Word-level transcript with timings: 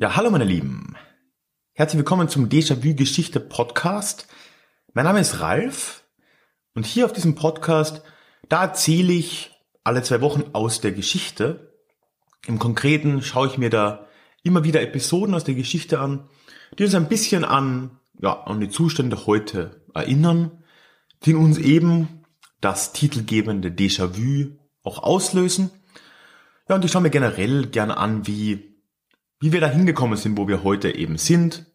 Ja, 0.00 0.14
hallo 0.16 0.30
meine 0.30 0.44
Lieben. 0.44 0.87
Herzlich 1.78 1.98
willkommen 1.98 2.28
zum 2.28 2.48
Déjà-vu 2.48 2.96
Geschichte 2.96 3.38
Podcast. 3.38 4.26
Mein 4.94 5.04
Name 5.04 5.20
ist 5.20 5.38
Ralf 5.38 6.02
und 6.74 6.84
hier 6.84 7.04
auf 7.04 7.12
diesem 7.12 7.36
Podcast, 7.36 8.02
da 8.48 8.64
erzähle 8.64 9.12
ich 9.12 9.52
alle 9.84 10.02
zwei 10.02 10.20
Wochen 10.20 10.42
aus 10.54 10.80
der 10.80 10.90
Geschichte. 10.90 11.72
Im 12.48 12.58
Konkreten 12.58 13.22
schaue 13.22 13.46
ich 13.46 13.58
mir 13.58 13.70
da 13.70 14.08
immer 14.42 14.64
wieder 14.64 14.82
Episoden 14.82 15.36
aus 15.36 15.44
der 15.44 15.54
Geschichte 15.54 16.00
an, 16.00 16.28
die 16.76 16.82
uns 16.82 16.96
ein 16.96 17.06
bisschen 17.06 17.44
an, 17.44 18.00
ja, 18.20 18.42
an 18.42 18.58
die 18.58 18.70
Zustände 18.70 19.26
heute 19.26 19.86
erinnern, 19.94 20.64
die 21.26 21.34
uns 21.36 21.58
eben 21.58 22.24
das 22.60 22.92
titelgebende 22.92 23.68
Déjà-vu 23.68 24.58
auch 24.82 25.04
auslösen. 25.04 25.70
Ja, 26.68 26.74
und 26.74 26.84
ich 26.84 26.90
schaue 26.90 27.02
mir 27.02 27.10
generell 27.10 27.66
gerne 27.66 27.98
an, 27.98 28.26
wie 28.26 28.68
wie 29.40 29.52
wir 29.52 29.60
da 29.60 29.68
hingekommen 29.68 30.18
sind, 30.18 30.36
wo 30.36 30.48
wir 30.48 30.64
heute 30.64 30.94
eben 30.94 31.16
sind 31.16 31.67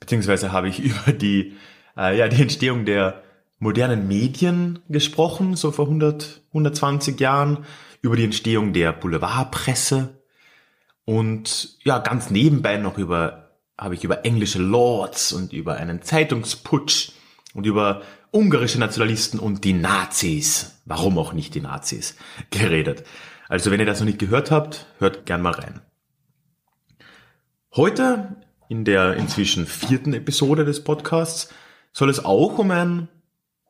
Beziehungsweise 0.00 0.52
habe 0.52 0.68
ich 0.68 0.80
über 0.84 1.12
die 1.12 1.56
äh, 1.96 2.16
ja, 2.16 2.28
die 2.28 2.42
Entstehung 2.42 2.84
der 2.84 3.22
modernen 3.60 4.08
Medien 4.08 4.80
gesprochen, 4.88 5.54
so 5.54 5.70
vor 5.70 5.84
100, 5.84 6.42
120 6.48 7.20
Jahren, 7.20 7.64
über 8.02 8.16
die 8.16 8.24
Entstehung 8.24 8.72
der 8.72 8.92
Boulevardpresse 8.92 10.20
und 11.04 11.76
ja, 11.84 11.98
ganz 11.98 12.30
nebenbei 12.30 12.76
noch 12.76 12.96
über, 12.96 13.50
habe 13.76 13.94
ich 13.94 14.04
über 14.04 14.24
englische 14.24 14.60
Lords 14.60 15.32
und 15.32 15.52
über 15.52 15.76
einen 15.76 16.02
Zeitungsputsch 16.02 17.10
und 17.52 17.66
über 17.66 18.02
ungarische 18.30 18.78
Nationalisten 18.78 19.40
und 19.40 19.64
die 19.64 19.72
Nazis, 19.72 20.80
warum 20.84 21.18
auch 21.18 21.32
nicht 21.32 21.54
die 21.54 21.60
Nazis, 21.60 22.16
geredet. 22.50 23.04
Also 23.48 23.70
wenn 23.70 23.80
ihr 23.80 23.86
das 23.86 23.98
noch 23.98 24.06
nicht 24.06 24.20
gehört 24.20 24.50
habt, 24.50 24.86
hört 24.98 25.26
gern 25.26 25.42
mal 25.42 25.52
rein. 25.52 25.80
Heute, 27.74 28.36
in 28.68 28.84
der 28.84 29.14
inzwischen 29.14 29.66
vierten 29.66 30.14
Episode 30.14 30.64
des 30.64 30.84
Podcasts, 30.84 31.52
soll 31.92 32.08
es 32.08 32.24
auch 32.24 32.58
um 32.58 32.70
ein, 32.70 33.08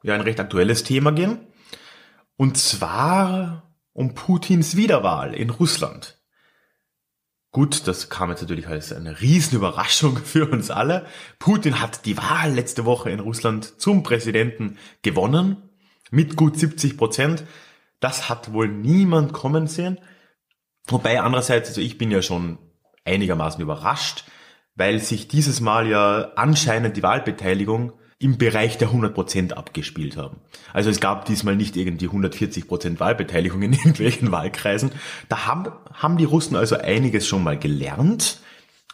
ja, 0.03 0.15
ein 0.15 0.21
recht 0.21 0.41
aktuelles 0.41 0.84
Thema 0.84 1.12
gehen. 1.12 1.47
Und 2.37 2.56
zwar 2.56 3.75
um 3.93 4.15
Putins 4.15 4.77
Wiederwahl 4.77 5.34
in 5.34 5.50
Russland. 5.50 6.19
Gut, 7.53 7.88
das 7.88 8.09
kam 8.09 8.31
jetzt 8.31 8.43
natürlich 8.43 8.69
als 8.69 8.93
eine 8.93 9.21
Riesenüberraschung 9.21 10.16
für 10.25 10.49
uns 10.49 10.71
alle. 10.71 11.06
Putin 11.39 11.81
hat 11.81 12.06
die 12.06 12.16
Wahl 12.16 12.53
letzte 12.53 12.84
Woche 12.84 13.10
in 13.10 13.21
Russland 13.21 13.81
zum 13.81 14.03
Präsidenten 14.03 14.78
gewonnen. 15.03 15.69
Mit 16.10 16.37
gut 16.37 16.59
70 16.59 16.97
Prozent. 16.97 17.44
Das 17.99 18.28
hat 18.28 18.53
wohl 18.53 18.69
niemand 18.69 19.33
kommen 19.33 19.66
sehen. 19.66 19.99
Wobei 20.87 21.21
andererseits, 21.21 21.69
also 21.69 21.81
ich 21.81 21.99
bin 21.99 22.10
ja 22.10 22.22
schon 22.22 22.59
einigermaßen 23.05 23.60
überrascht, 23.60 24.25
weil 24.75 24.99
sich 24.99 25.28
dieses 25.28 25.60
Mal 25.60 25.89
ja 25.89 26.33
anscheinend 26.37 26.97
die 26.97 27.03
Wahlbeteiligung 27.03 27.93
im 28.21 28.37
Bereich 28.37 28.77
der 28.77 28.91
100% 28.91 29.55
abgespielt 29.55 30.19
haben. 30.19 30.37
Also 30.75 30.91
es 30.91 31.01
gab 31.01 31.25
diesmal 31.25 31.57
nicht 31.57 31.75
irgendwie 31.75 32.07
140% 32.07 33.01
Wahlbeteiligung 33.01 33.63
in 33.63 33.73
irgendwelchen 33.73 34.31
Wahlkreisen. 34.31 34.93
Da 35.31 35.47
haben, 35.47 35.73
haben 35.93 36.19
die 36.19 36.25
Russen 36.25 36.55
also 36.55 36.77
einiges 36.77 37.27
schon 37.27 37.43
mal 37.43 37.59
gelernt. 37.59 38.41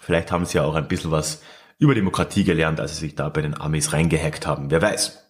Vielleicht 0.01 0.31
haben 0.31 0.47
sie 0.47 0.59
ja 0.59 0.65
auch 0.65 0.77
ein 0.77 0.87
bisschen 0.87 1.11
was 1.11 1.43
über 1.79 1.97
Demokratie 1.97 2.45
gelernt, 2.45 2.79
als 2.79 2.95
sie 2.95 3.01
sich 3.01 3.17
da 3.17 3.29
bei 3.29 3.43
den 3.43 3.61
Amis 3.61 3.93
reingehackt 3.93 4.47
haben. 4.47 4.71
Wer 4.71 4.81
weiß. 4.81 5.25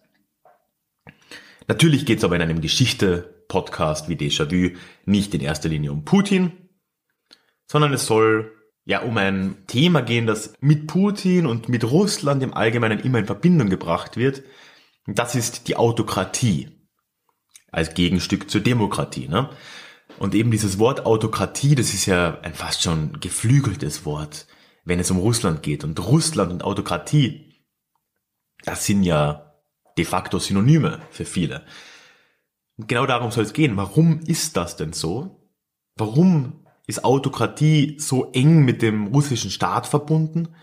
Natürlich 1.67 2.05
geht 2.05 2.19
es 2.19 2.23
aber 2.23 2.35
in 2.35 2.43
einem 2.43 2.61
Geschichte-Podcast 2.61 4.09
wie 4.09 4.15
Déjà-vu 4.15 4.77
nicht 5.05 5.33
in 5.33 5.41
erster 5.41 5.69
Linie 5.69 5.91
um 5.91 6.05
Putin, 6.05 6.51
sondern 7.65 7.93
es 7.93 8.05
soll 8.05 8.56
ja 8.87 9.01
um 9.01 9.17
ein 9.17 9.57
Thema 9.67 10.01
gehen, 10.01 10.25
das 10.25 10.53
mit 10.61 10.87
Putin 10.87 11.45
und 11.45 11.67
mit 11.67 11.83
Russland 11.83 12.41
im 12.41 12.53
Allgemeinen 12.53 13.01
immer 13.01 13.19
in 13.19 13.25
Verbindung 13.25 13.69
gebracht 13.69 14.15
wird. 14.15 14.43
Das 15.05 15.35
ist 15.35 15.67
die 15.67 15.75
Autokratie 15.75 16.69
als 17.69 17.93
Gegenstück 17.93 18.49
zur 18.49 18.61
Demokratie. 18.61 19.27
Ne? 19.27 19.49
Und 20.19 20.33
eben 20.33 20.51
dieses 20.51 20.79
Wort 20.79 21.05
Autokratie, 21.05 21.75
das 21.75 21.93
ist 21.93 22.05
ja 22.05 22.39
ein 22.41 22.53
fast 22.53 22.81
schon 22.81 23.19
geflügeltes 23.19 24.05
Wort, 24.05 24.47
wenn 24.85 25.01
es 25.01 25.11
um 25.11 25.17
Russland 25.17 25.63
geht. 25.63 25.83
Und 25.83 25.99
Russland 25.99 26.53
und 26.53 26.63
Autokratie, 26.63 27.65
das 28.63 28.85
sind 28.85 29.03
ja 29.03 29.53
de 29.97 30.05
facto 30.05 30.39
Synonyme 30.39 31.01
für 31.11 31.25
viele. 31.25 31.65
Und 32.77 32.87
genau 32.87 33.05
darum 33.05 33.31
soll 33.31 33.43
es 33.43 33.51
gehen. 33.51 33.75
Warum 33.75 34.21
ist 34.21 34.55
das 34.55 34.77
denn 34.77 34.93
so? 34.93 35.51
Warum 35.97 36.66
ist 36.87 37.03
Autokratie 37.03 37.97
so 37.99 38.31
eng 38.31 38.65
mit 38.65 38.81
dem 38.81 39.07
russischen 39.07 39.51
Staat 39.51 39.85
verbunden. 39.87 40.55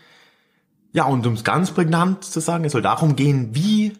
Ja, 0.93 1.05
und 1.05 1.27
um 1.27 1.35
es 1.35 1.45
ganz 1.45 1.71
prägnant 1.71 2.25
zu 2.25 2.41
sagen, 2.41 2.65
es 2.65 2.73
soll 2.73 2.83
darum 2.83 3.15
gehen, 3.15 3.55
wie 3.55 3.93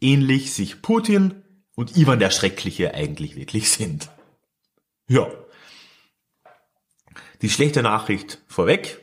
ähnlich 0.00 0.52
sich 0.52 0.82
Putin 0.82 1.42
und 1.74 1.96
Ivan 1.96 2.20
der 2.20 2.30
Schreckliche 2.30 2.94
eigentlich 2.94 3.36
wirklich 3.36 3.70
sind. 3.70 4.08
Ja. 5.08 5.26
Die 7.42 7.50
schlechte 7.50 7.82
Nachricht 7.82 8.40
vorweg. 8.46 9.00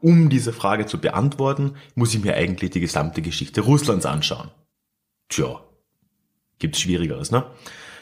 Um 0.00 0.28
diese 0.28 0.52
Frage 0.52 0.86
zu 0.86 1.00
beantworten, 1.00 1.76
muss 1.94 2.12
ich 2.14 2.22
mir 2.22 2.34
eigentlich 2.34 2.70
die 2.70 2.80
gesamte 2.80 3.22
Geschichte 3.22 3.62
Russlands 3.62 4.04
anschauen. 4.06 4.50
Tja, 5.28 5.60
gibt's 6.58 6.80
Schwierigeres, 6.80 7.30
ne? 7.30 7.46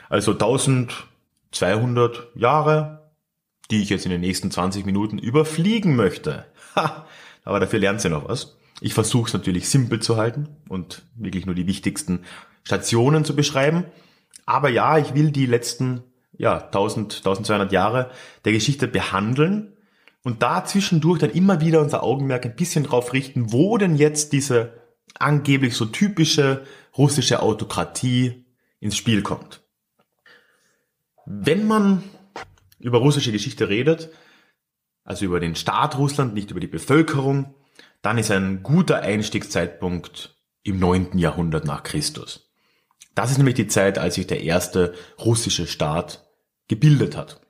Also 0.08 0.32
1200 0.32 2.28
Jahre 2.34 3.03
die 3.70 3.82
ich 3.82 3.90
jetzt 3.90 4.04
in 4.04 4.10
den 4.10 4.20
nächsten 4.20 4.50
20 4.50 4.84
Minuten 4.86 5.18
überfliegen 5.18 5.96
möchte. 5.96 6.46
Ha, 6.76 7.06
aber 7.44 7.60
dafür 7.60 7.78
lernt 7.78 8.02
ihr 8.04 8.10
noch 8.10 8.28
was. 8.28 8.56
Ich 8.80 8.94
versuche 8.94 9.28
es 9.28 9.32
natürlich 9.32 9.68
simpel 9.68 10.00
zu 10.00 10.16
halten 10.16 10.48
und 10.68 11.02
wirklich 11.14 11.46
nur 11.46 11.54
die 11.54 11.66
wichtigsten 11.66 12.24
Stationen 12.64 13.24
zu 13.24 13.36
beschreiben. 13.36 13.84
Aber 14.46 14.68
ja, 14.68 14.98
ich 14.98 15.14
will 15.14 15.30
die 15.30 15.46
letzten 15.46 16.02
ja, 16.36 16.58
1000, 16.58 17.18
1200 17.18 17.72
Jahre 17.72 18.10
der 18.44 18.52
Geschichte 18.52 18.88
behandeln 18.88 19.76
und 20.24 20.42
da 20.42 20.64
zwischendurch 20.64 21.20
dann 21.20 21.30
immer 21.30 21.60
wieder 21.60 21.80
unser 21.80 22.02
Augenmerk 22.02 22.44
ein 22.44 22.56
bisschen 22.56 22.84
drauf 22.84 23.12
richten, 23.12 23.52
wo 23.52 23.78
denn 23.78 23.96
jetzt 23.96 24.32
diese 24.32 24.72
angeblich 25.18 25.76
so 25.76 25.84
typische 25.84 26.64
russische 26.96 27.40
Autokratie 27.42 28.44
ins 28.80 28.96
Spiel 28.96 29.22
kommt. 29.22 29.62
Wenn 31.26 31.66
man 31.66 32.02
über 32.84 32.98
russische 32.98 33.32
Geschichte 33.32 33.70
redet, 33.70 34.10
also 35.04 35.24
über 35.24 35.40
den 35.40 35.56
Staat 35.56 35.96
Russland, 35.96 36.34
nicht 36.34 36.50
über 36.50 36.60
die 36.60 36.66
Bevölkerung, 36.66 37.54
dann 38.02 38.18
ist 38.18 38.30
ein 38.30 38.62
guter 38.62 39.00
Einstiegszeitpunkt 39.00 40.36
im 40.62 40.78
neunten 40.78 41.18
Jahrhundert 41.18 41.64
nach 41.64 41.82
Christus. 41.82 42.52
Das 43.14 43.30
ist 43.30 43.38
nämlich 43.38 43.54
die 43.54 43.68
Zeit, 43.68 43.96
als 43.96 44.16
sich 44.16 44.26
der 44.26 44.42
erste 44.42 44.94
russische 45.18 45.66
Staat 45.66 46.28
gebildet 46.68 47.16
hat. 47.16 47.40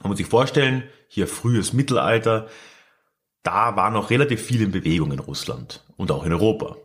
Man 0.00 0.10
muss 0.10 0.18
sich 0.18 0.26
vorstellen, 0.26 0.84
hier 1.08 1.26
frühes 1.26 1.72
Mittelalter, 1.72 2.48
da 3.42 3.74
war 3.74 3.90
noch 3.90 4.10
relativ 4.10 4.40
viel 4.40 4.62
in 4.62 4.70
Bewegung 4.70 5.10
in 5.10 5.18
Russland 5.18 5.84
und 5.96 6.12
auch 6.12 6.24
in 6.24 6.32
Europa. 6.32 6.76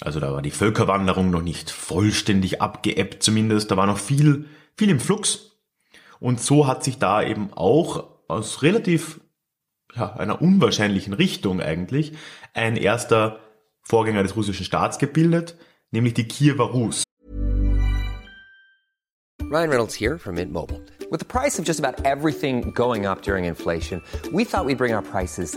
Also 0.00 0.18
da 0.18 0.32
war 0.32 0.42
die 0.42 0.50
Völkerwanderung 0.50 1.30
noch 1.30 1.42
nicht 1.42 1.70
vollständig 1.70 2.60
abgeebbt 2.60 3.22
zumindest, 3.22 3.70
da 3.70 3.76
war 3.76 3.86
noch 3.86 3.98
viel, 3.98 4.46
viel 4.76 4.90
im 4.90 4.98
Flux. 4.98 5.55
Und 6.20 6.40
so 6.40 6.66
hat 6.66 6.84
sich 6.84 6.98
da 6.98 7.22
eben 7.22 7.52
auch 7.52 8.04
aus 8.28 8.62
relativ 8.62 9.20
ja, 9.94 10.12
einer 10.14 10.40
unwahrscheinlichen 10.42 11.12
Richtung 11.12 11.60
eigentlich 11.60 12.12
ein 12.54 12.76
erster 12.76 13.40
Vorgänger 13.82 14.22
des 14.22 14.36
russischen 14.36 14.64
Staats 14.64 14.98
gebildet, 14.98 15.56
nämlich 15.90 16.14
die 16.14 16.26
Kiewer 16.26 16.70
Rus. 16.70 17.04
Ryan 19.48 19.70
Reynolds 19.70 19.94
here 19.94 20.18
from 20.18 20.34
Mint 20.34 20.52
Mobile. 20.52 20.80
With 21.08 21.20
the 21.20 21.24
price 21.24 21.56
of 21.60 21.64
just 21.64 21.78
about 21.78 22.04
everything 22.04 22.72
going 22.74 23.06
up 23.06 23.22
during 23.22 23.44
inflation, 23.44 24.02
we 24.32 24.44
thought 24.44 24.66
we'd 24.66 24.76
bring 24.76 24.92
our 24.92 25.02
prices 25.02 25.56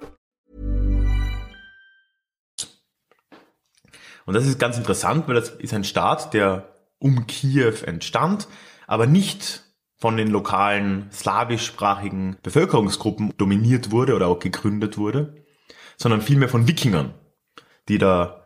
Und 4.25 4.33
das 4.33 4.45
ist 4.45 4.59
ganz 4.59 4.77
interessant, 4.77 5.27
weil 5.27 5.35
das 5.35 5.49
ist 5.49 5.73
ein 5.73 5.83
Staat, 5.83 6.33
der 6.33 6.75
um 6.99 7.27
Kiew 7.27 7.83
entstand, 7.85 8.47
aber 8.87 9.07
nicht 9.07 9.63
von 9.97 10.17
den 10.17 10.29
lokalen 10.29 11.09
slawischsprachigen 11.11 12.37
Bevölkerungsgruppen 12.41 13.33
dominiert 13.37 13.91
wurde 13.91 14.15
oder 14.15 14.27
auch 14.27 14.39
gegründet 14.39 14.97
wurde, 14.97 15.35
sondern 15.97 16.21
vielmehr 16.21 16.49
von 16.49 16.67
Wikingern, 16.67 17.13
die 17.87 17.97
da 17.97 18.41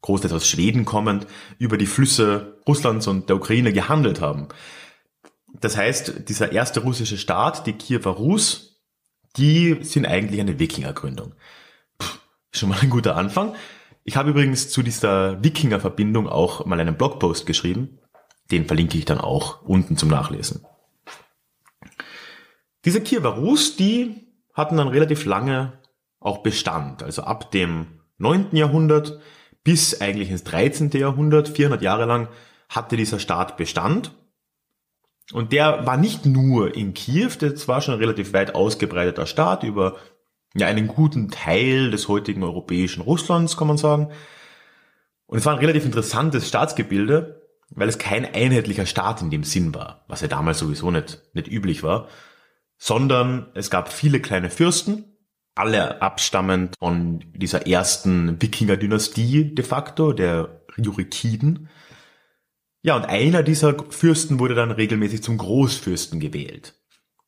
großteils 0.00 0.32
aus 0.34 0.48
Schweden 0.48 0.84
kommend 0.84 1.26
über 1.58 1.78
die 1.78 1.86
Flüsse 1.86 2.60
Russlands 2.66 3.06
und 3.06 3.28
der 3.28 3.36
Ukraine 3.36 3.72
gehandelt 3.72 4.20
haben. 4.20 4.48
Das 5.60 5.76
heißt, 5.76 6.28
dieser 6.28 6.52
erste 6.52 6.80
russische 6.80 7.18
Staat, 7.18 7.66
die 7.66 7.74
Kiewer 7.74 8.12
Rus, 8.12 8.82
die 9.36 9.78
sind 9.82 10.06
eigentlich 10.06 10.40
eine 10.40 10.58
Wikingergründung. 10.58 11.34
Puh, 11.98 12.18
schon 12.50 12.68
mal 12.70 12.78
ein 12.80 12.90
guter 12.90 13.16
Anfang. 13.16 13.54
Ich 14.04 14.16
habe 14.16 14.30
übrigens 14.30 14.68
zu 14.68 14.82
dieser 14.82 15.42
Wikinger-Verbindung 15.42 16.28
auch 16.28 16.66
mal 16.66 16.78
einen 16.78 16.96
Blogpost 16.96 17.46
geschrieben. 17.46 17.98
Den 18.50 18.66
verlinke 18.66 18.98
ich 18.98 19.06
dann 19.06 19.18
auch 19.18 19.62
unten 19.62 19.96
zum 19.96 20.10
Nachlesen. 20.10 20.66
Diese 22.84 23.00
Kiewer 23.00 23.30
Rus, 23.30 23.76
die 23.76 24.28
hatten 24.52 24.76
dann 24.76 24.88
relativ 24.88 25.24
lange 25.24 25.80
auch 26.20 26.38
Bestand. 26.38 27.02
Also 27.02 27.22
ab 27.22 27.50
dem 27.50 28.00
9. 28.18 28.48
Jahrhundert 28.52 29.20
bis 29.64 30.02
eigentlich 30.02 30.30
ins 30.30 30.44
13. 30.44 30.90
Jahrhundert, 30.90 31.48
400 31.48 31.80
Jahre 31.80 32.04
lang, 32.04 32.28
hatte 32.68 32.96
dieser 32.96 33.18
Staat 33.18 33.56
Bestand. 33.56 34.12
Und 35.32 35.52
der 35.52 35.86
war 35.86 35.96
nicht 35.96 36.26
nur 36.26 36.74
in 36.74 36.92
Kiew, 36.92 37.30
das 37.40 37.66
war 37.66 37.80
schon 37.80 37.94
ein 37.94 38.00
relativ 38.00 38.34
weit 38.34 38.54
ausgebreiteter 38.54 39.24
Staat 39.24 39.62
über 39.62 39.96
ja, 40.54 40.66
einen 40.66 40.86
guten 40.86 41.30
Teil 41.30 41.90
des 41.90 42.08
heutigen 42.08 42.42
europäischen 42.42 43.02
Russlands, 43.02 43.56
kann 43.56 43.68
man 43.68 43.78
sagen. 43.78 44.10
Und 45.26 45.38
es 45.38 45.46
war 45.46 45.54
ein 45.54 45.58
relativ 45.58 45.84
interessantes 45.84 46.48
Staatsgebilde, 46.48 47.42
weil 47.70 47.88
es 47.88 47.98
kein 47.98 48.24
einheitlicher 48.24 48.86
Staat 48.86 49.20
in 49.20 49.30
dem 49.30 49.42
Sinn 49.42 49.74
war, 49.74 50.04
was 50.06 50.20
ja 50.20 50.28
damals 50.28 50.58
sowieso 50.58 50.90
nicht, 50.90 51.22
nicht 51.32 51.48
üblich 51.48 51.82
war, 51.82 52.08
sondern 52.78 53.50
es 53.54 53.70
gab 53.70 53.92
viele 53.92 54.20
kleine 54.20 54.50
Fürsten, 54.50 55.16
alle 55.54 56.02
abstammend 56.02 56.74
von 56.78 57.24
dieser 57.34 57.66
ersten 57.66 58.40
Wikinger-Dynastie 58.40 59.54
de 59.54 59.64
facto, 59.64 60.12
der 60.12 60.62
Jurikiden. 60.76 61.68
Ja, 62.82 62.96
und 62.96 63.06
einer 63.06 63.42
dieser 63.42 63.76
Fürsten 63.90 64.38
wurde 64.38 64.54
dann 64.54 64.70
regelmäßig 64.70 65.22
zum 65.22 65.38
Großfürsten 65.38 66.20
gewählt. 66.20 66.74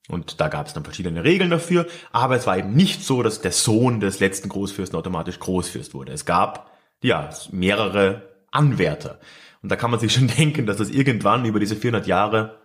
Und 0.08 0.40
da 0.40 0.48
gab 0.48 0.66
es 0.66 0.72
dann 0.72 0.84
verschiedene 0.84 1.24
Regeln 1.24 1.50
dafür, 1.50 1.86
aber 2.12 2.36
es 2.36 2.46
war 2.46 2.56
eben 2.56 2.74
nicht 2.74 3.02
so, 3.02 3.22
dass 3.22 3.40
der 3.40 3.52
Sohn 3.52 3.98
des 4.00 4.20
letzten 4.20 4.48
Großfürsten 4.48 4.98
automatisch 4.98 5.40
Großfürst 5.40 5.94
wurde. 5.94 6.12
Es 6.12 6.24
gab 6.24 6.70
ja 7.02 7.30
mehrere 7.50 8.22
Anwärter. 8.52 9.18
Und 9.62 9.70
da 9.70 9.76
kann 9.76 9.90
man 9.90 9.98
sich 9.98 10.12
schon 10.12 10.28
denken, 10.38 10.66
dass 10.66 10.76
das 10.76 10.90
irgendwann 10.90 11.44
über 11.44 11.58
diese 11.58 11.76
400 11.76 12.06
Jahre 12.06 12.60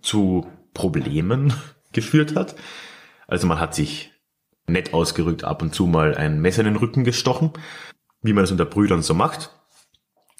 zu 0.00 0.46
Problemen 0.74 1.52
geführt 1.92 2.36
hat. 2.36 2.54
Also 3.26 3.46
man 3.46 3.58
hat 3.58 3.74
sich 3.74 4.12
nett 4.68 4.94
ausgerückt, 4.94 5.44
ab 5.44 5.62
und 5.62 5.74
zu 5.74 5.86
mal 5.86 6.14
ein 6.14 6.40
Messer 6.40 6.60
in 6.60 6.66
den 6.66 6.76
Rücken 6.76 7.04
gestochen, 7.04 7.52
wie 8.22 8.32
man 8.32 8.44
das 8.44 8.52
unter 8.52 8.64
Brüdern 8.64 9.02
so 9.02 9.14
macht. 9.14 9.55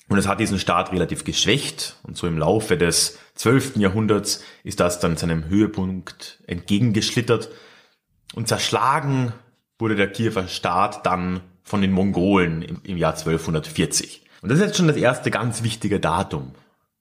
Und 0.09 0.19
es 0.19 0.29
hat 0.29 0.39
diesen 0.39 0.59
Staat 0.59 0.93
relativ 0.93 1.25
geschwächt 1.25 1.97
und 2.05 2.17
so 2.17 2.27
im 2.27 2.39
Laufe 2.39 2.77
des 2.77 3.19
12. 3.35 3.77
Jahrhunderts 3.77 4.43
ist 4.63 4.81
das 4.81 5.01
dann 5.01 5.17
seinem 5.17 5.47
Höhepunkt 5.47 6.43
entgegengeschlittert 6.47 7.51
und 8.35 8.47
zerschlagen 8.47 9.33
wurde 9.79 9.97
der 9.97 10.11
Kiewer 10.11 10.47
Staat 10.49 11.05
dann 11.07 11.41
von 11.65 11.83
den 11.83 11.93
Mongolen 11.93 12.63
im, 12.63 12.81
im 12.85 12.97
Jahr 12.97 13.15
1240. 13.15 14.23
Und 14.43 14.51
das 14.51 14.59
ist 14.59 14.65
jetzt 14.65 14.77
schon 14.77 14.89
das 14.89 14.97
erste 14.97 15.31
ganz 15.31 15.65
wichtige 15.65 15.99
Datum 15.99 16.53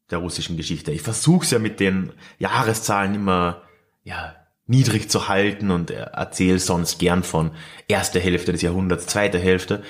der 0.10 0.20
russischen 0.20 0.58
Geschichte. 0.58 0.92
Ich 0.92 1.02
versuche 1.02 1.46
es 1.46 1.52
ja 1.52 1.60
mit 1.60 1.80
den 1.80 2.12
Jahreszahlen 2.40 3.16
immer 3.16 3.62
ja, 4.04 4.36
niedrig 4.68 5.10
zu 5.10 5.28
halten 5.28 5.72
und 5.72 5.92
erzähle 5.92 6.60
sonst 6.60 7.00
gern 7.00 7.24
von 7.24 7.52
erster 7.88 8.20
Hälfte 8.20 8.52
des 8.52 8.62
Jahrhunderts, 8.62 9.08
zweiter 9.08 9.40
Hälfte. 9.40 9.84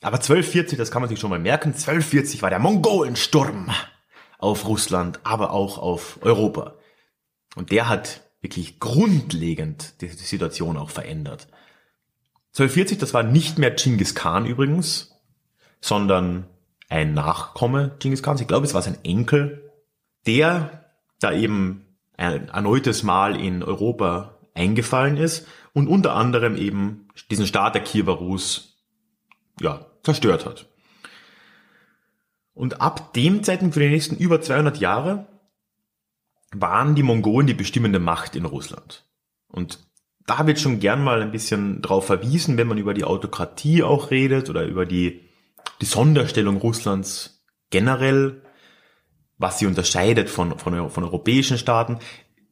Aber 0.00 0.16
1240, 0.16 0.78
das 0.78 0.90
kann 0.90 1.02
man 1.02 1.08
sich 1.08 1.18
schon 1.18 1.30
mal 1.30 1.38
merken, 1.38 1.70
1240 1.70 2.42
war 2.42 2.50
der 2.50 2.60
Mongolensturm 2.60 3.70
auf 4.38 4.66
Russland, 4.66 5.20
aber 5.24 5.52
auch 5.52 5.78
auf 5.78 6.18
Europa. 6.22 6.74
Und 7.56 7.72
der 7.72 7.88
hat 7.88 8.22
wirklich 8.40 8.78
grundlegend 8.78 10.00
die 10.00 10.08
Situation 10.08 10.76
auch 10.76 10.90
verändert. 10.90 11.48
1240, 12.52 12.98
das 12.98 13.12
war 13.12 13.24
nicht 13.24 13.58
mehr 13.58 13.72
Genghis 13.72 14.14
Khan 14.14 14.46
übrigens, 14.46 15.20
sondern 15.80 16.46
ein 16.88 17.14
Nachkomme 17.14 17.96
Genghis 17.98 18.22
Khans. 18.22 18.40
Ich 18.40 18.48
glaube, 18.48 18.66
es 18.66 18.74
war 18.74 18.82
sein 18.82 18.98
Enkel, 19.04 19.70
der 20.26 20.84
da 21.20 21.32
eben 21.32 21.84
ein 22.16 22.48
erneutes 22.48 23.02
Mal 23.02 23.40
in 23.40 23.62
Europa 23.62 24.38
eingefallen 24.54 25.16
ist 25.16 25.46
und 25.72 25.88
unter 25.88 26.14
anderem 26.14 26.56
eben 26.56 27.08
diesen 27.30 27.46
Staat 27.46 27.74
der 27.74 27.82
Kiewer 27.82 28.14
Rus 28.14 28.68
ja, 29.60 29.86
zerstört 30.08 30.46
hat. 30.46 30.66
Und 32.54 32.80
ab 32.80 33.12
dem 33.12 33.44
Zeitpunkt 33.44 33.74
für 33.74 33.80
die 33.80 33.90
nächsten 33.90 34.16
über 34.16 34.40
200 34.40 34.78
Jahre 34.78 35.26
waren 36.52 36.94
die 36.94 37.02
Mongolen 37.02 37.46
die 37.46 37.54
bestimmende 37.54 37.98
Macht 37.98 38.34
in 38.34 38.46
Russland. 38.46 39.04
Und 39.48 39.78
da 40.26 40.46
wird 40.46 40.58
schon 40.58 40.80
gern 40.80 41.04
mal 41.04 41.20
ein 41.20 41.30
bisschen 41.30 41.82
drauf 41.82 42.06
verwiesen, 42.06 42.56
wenn 42.56 42.66
man 42.66 42.78
über 42.78 42.94
die 42.94 43.04
Autokratie 43.04 43.82
auch 43.82 44.10
redet 44.10 44.48
oder 44.48 44.64
über 44.64 44.86
die, 44.86 45.20
die 45.82 45.86
Sonderstellung 45.86 46.56
Russlands 46.56 47.44
generell, 47.70 48.42
was 49.36 49.58
sie 49.58 49.66
unterscheidet 49.66 50.30
von, 50.30 50.58
von, 50.58 50.90
von 50.90 51.04
europäischen 51.04 51.58
Staaten. 51.58 51.98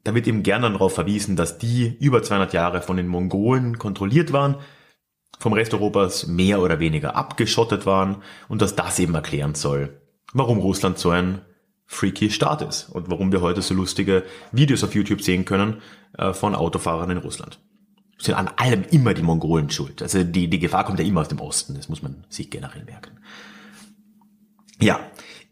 Da 0.04 0.14
wird 0.14 0.26
eben 0.28 0.42
gern 0.42 0.62
darauf 0.62 0.94
verwiesen, 0.94 1.36
dass 1.36 1.58
die 1.58 1.96
über 2.00 2.22
200 2.22 2.52
Jahre 2.52 2.82
von 2.82 2.98
den 2.98 3.08
Mongolen 3.08 3.78
kontrolliert 3.78 4.32
waren 4.32 4.56
vom 5.38 5.52
Rest 5.52 5.74
Europas 5.74 6.26
mehr 6.26 6.60
oder 6.60 6.80
weniger 6.80 7.16
abgeschottet 7.16 7.86
waren 7.86 8.16
und 8.48 8.62
dass 8.62 8.74
das 8.74 8.98
eben 8.98 9.14
erklären 9.14 9.54
soll, 9.54 10.00
warum 10.32 10.58
Russland 10.58 10.98
so 10.98 11.10
ein 11.10 11.40
freaky 11.86 12.30
Staat 12.30 12.62
ist 12.62 12.88
und 12.90 13.10
warum 13.10 13.32
wir 13.32 13.40
heute 13.40 13.62
so 13.62 13.74
lustige 13.74 14.24
Videos 14.52 14.82
auf 14.82 14.94
YouTube 14.94 15.22
sehen 15.22 15.44
können 15.44 15.82
äh, 16.18 16.32
von 16.32 16.54
Autofahrern 16.54 17.10
in 17.10 17.18
Russland. 17.18 17.60
Sind 18.18 18.34
an 18.34 18.48
allem 18.56 18.82
immer 18.90 19.14
die 19.14 19.22
Mongolen 19.22 19.70
schuld. 19.70 20.02
Also 20.02 20.24
die, 20.24 20.48
die 20.48 20.58
Gefahr 20.58 20.84
kommt 20.84 20.98
ja 20.98 21.04
immer 21.04 21.20
aus 21.20 21.28
dem 21.28 21.40
Osten, 21.40 21.74
das 21.74 21.88
muss 21.88 22.02
man 22.02 22.24
sich 22.28 22.50
generell 22.50 22.84
merken. 22.84 23.18
Ja, 24.80 25.00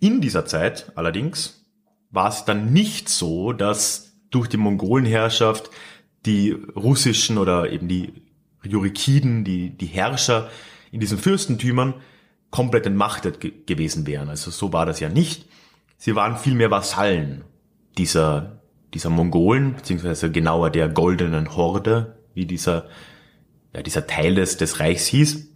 in 0.00 0.20
dieser 0.20 0.46
Zeit 0.46 0.92
allerdings 0.96 1.64
war 2.10 2.28
es 2.28 2.44
dann 2.44 2.72
nicht 2.72 3.08
so, 3.08 3.52
dass 3.52 4.12
durch 4.30 4.48
die 4.48 4.56
Mongolenherrschaft 4.56 5.70
die 6.26 6.50
russischen 6.50 7.38
oder 7.38 7.70
eben 7.70 7.86
die 7.86 8.23
Jurikiden, 8.66 9.44
die, 9.44 9.70
die 9.70 9.86
Herrscher 9.86 10.50
in 10.90 11.00
diesen 11.00 11.18
Fürstentümern 11.18 11.94
komplett 12.50 12.86
entmachtet 12.86 13.40
ge 13.40 13.52
gewesen 13.66 14.06
wären. 14.06 14.28
Also 14.28 14.50
so 14.50 14.72
war 14.72 14.86
das 14.86 15.00
ja 15.00 15.08
nicht. 15.08 15.46
Sie 15.96 16.14
waren 16.14 16.36
vielmehr 16.36 16.70
Vasallen 16.70 17.44
dieser, 17.98 18.60
dieser 18.92 19.10
Mongolen, 19.10 19.74
beziehungsweise 19.74 20.30
genauer 20.30 20.70
der 20.70 20.88
goldenen 20.88 21.56
Horde, 21.56 22.18
wie 22.34 22.46
dieser, 22.46 22.86
ja, 23.74 23.82
dieser 23.82 24.06
Teil 24.06 24.34
des, 24.34 24.56
des 24.56 24.80
Reichs 24.80 25.06
hieß. 25.06 25.48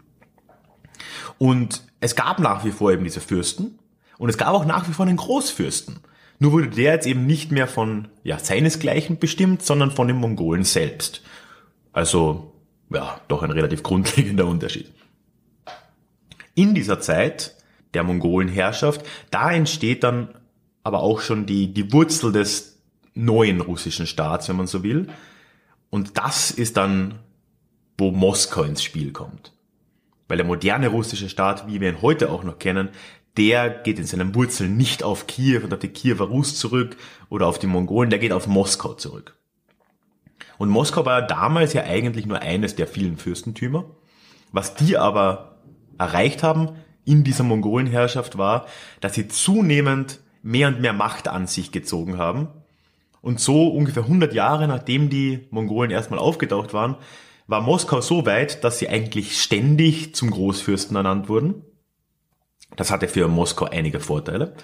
Und 1.39 1.83
es 2.01 2.17
gab 2.17 2.41
nach 2.41 2.65
wie 2.65 2.71
vor 2.71 2.93
eben 2.93 3.05
diese 3.05 3.21
Fürsten 3.21 3.79
und 4.19 4.29
es 4.29 4.39
gab 4.39 4.55
auch 4.55 4.65
nach 4.65 4.89
wie 4.89 4.93
vor 4.93 5.07
einen 5.07 5.17
Großfürsten. 5.17 6.01
Nur 6.41 6.53
wurde 6.53 6.69
der 6.69 6.95
jetzt 6.95 7.07
eben 7.07 7.27
nicht 7.27 7.51
mehr 7.51 7.67
von 7.67 8.09
ja, 8.23 8.39
seinesgleichen 8.39 9.19
bestimmt, 9.19 9.63
sondern 9.63 9.91
von 9.91 10.07
den 10.09 10.17
Mongolen 10.17 10.65
selbst. 10.65 11.23
Also 11.93 12.48
ja, 12.91 13.21
doch 13.29 13.43
ein 13.43 13.51
relativ 13.51 13.83
grundlegender 13.83 14.47
Unterschied. 14.47 14.91
In 16.55 16.75
dieser 16.75 17.01
Zeit 17.01 17.55
der 17.95 18.03
Mongolenherrschaft, 18.05 19.05
da 19.31 19.53
entsteht 19.53 20.05
dann 20.05 20.35
aber 20.83 21.01
auch 21.01 21.21
schon 21.21 21.47
die, 21.47 21.73
die 21.73 21.93
Wurzel 21.93 22.33
des 22.33 22.81
neuen 23.15 23.61
russischen 23.61 24.07
Staats, 24.07 24.49
wenn 24.49 24.57
man 24.57 24.67
so 24.67 24.83
will. 24.83 25.09
Und 25.91 26.19
das 26.19 26.51
ist 26.51 26.77
dann, 26.77 27.19
wo 27.97 28.11
Moskau 28.11 28.63
ins 28.63 28.83
Spiel 28.83 29.13
kommt. 29.13 29.53
Weil 30.29 30.37
der 30.37 30.47
moderne 30.47 30.89
russische 30.89 31.29
Staat, 31.29 31.67
wie 31.67 31.81
wir 31.81 31.89
ihn 31.89 32.03
heute 32.03 32.31
auch 32.31 32.45
noch 32.45 32.59
kennen, 32.59 32.91
der 33.37 33.71
geht 33.71 33.99
in 33.99 34.05
seinen 34.05 34.35
Wurzeln 34.35 34.77
nicht 34.77 35.03
auf 35.03 35.27
Kiew 35.27 35.63
und 35.65 35.73
auf 35.73 35.79
die 35.79 35.89
Kiewer 35.89 36.27
Rus 36.27 36.59
zurück 36.59 36.97
oder 37.29 37.47
auf 37.47 37.59
die 37.59 37.67
Mongolen, 37.67 38.11
der 38.11 38.19
geht 38.19 38.33
auf 38.33 38.47
Moskau 38.47 38.95
zurück. 38.95 39.38
Und 40.59 40.69
Moskau 40.69 41.07
war 41.07 41.23
damals 41.23 41.73
ja 41.73 41.85
eigentlich 41.85 42.27
nur 42.27 42.41
eines 42.41 42.75
der 42.75 42.87
vielen 42.87 43.17
Fürstentümer. 43.17 43.85
Was 44.53 44.75
die 44.75 44.99
aber 44.99 45.57
erreicht 45.99 46.43
haben 46.43 46.71
in 47.05 47.25
dieser 47.25 47.45
Mongolenherrschaft 47.45 48.37
war, 48.37 48.67
dass 49.01 49.15
sie 49.15 49.29
zunehmend 49.29 50.21
mehr 50.43 50.69
und 50.69 50.81
mehr 50.81 50.93
Macht 50.93 51.29
an 51.29 51.47
sich 51.47 51.73
gezogen 51.73 52.19
haben. 52.19 52.49
Und 53.21 53.41
so 53.41 53.69
ungefähr 53.69 54.05
100 54.05 54.35
Jahre 54.35 54.69
nachdem 54.69 55.11
die 55.11 55.47
Mongolen 55.51 55.91
erstmal 55.91 56.19
aufgetaucht 56.19 56.73
waren, 56.73 56.97
war 57.47 57.61
Moskau 57.63 58.01
so 58.01 58.27
weit, 58.27 58.63
dass 58.63 58.79
sie 58.79 58.89
eigentlich 58.89 59.41
ständig 59.41 60.15
zum 60.15 60.31
Großfürsten 60.31 60.97
ernannt 60.97 61.29
wurden. 61.29 61.63
Das 62.77 62.91
hatte 62.91 63.09
für 63.09 63.27
Moskau 63.29 63.65
einige 63.65 64.01
Vorteile. 64.01 64.55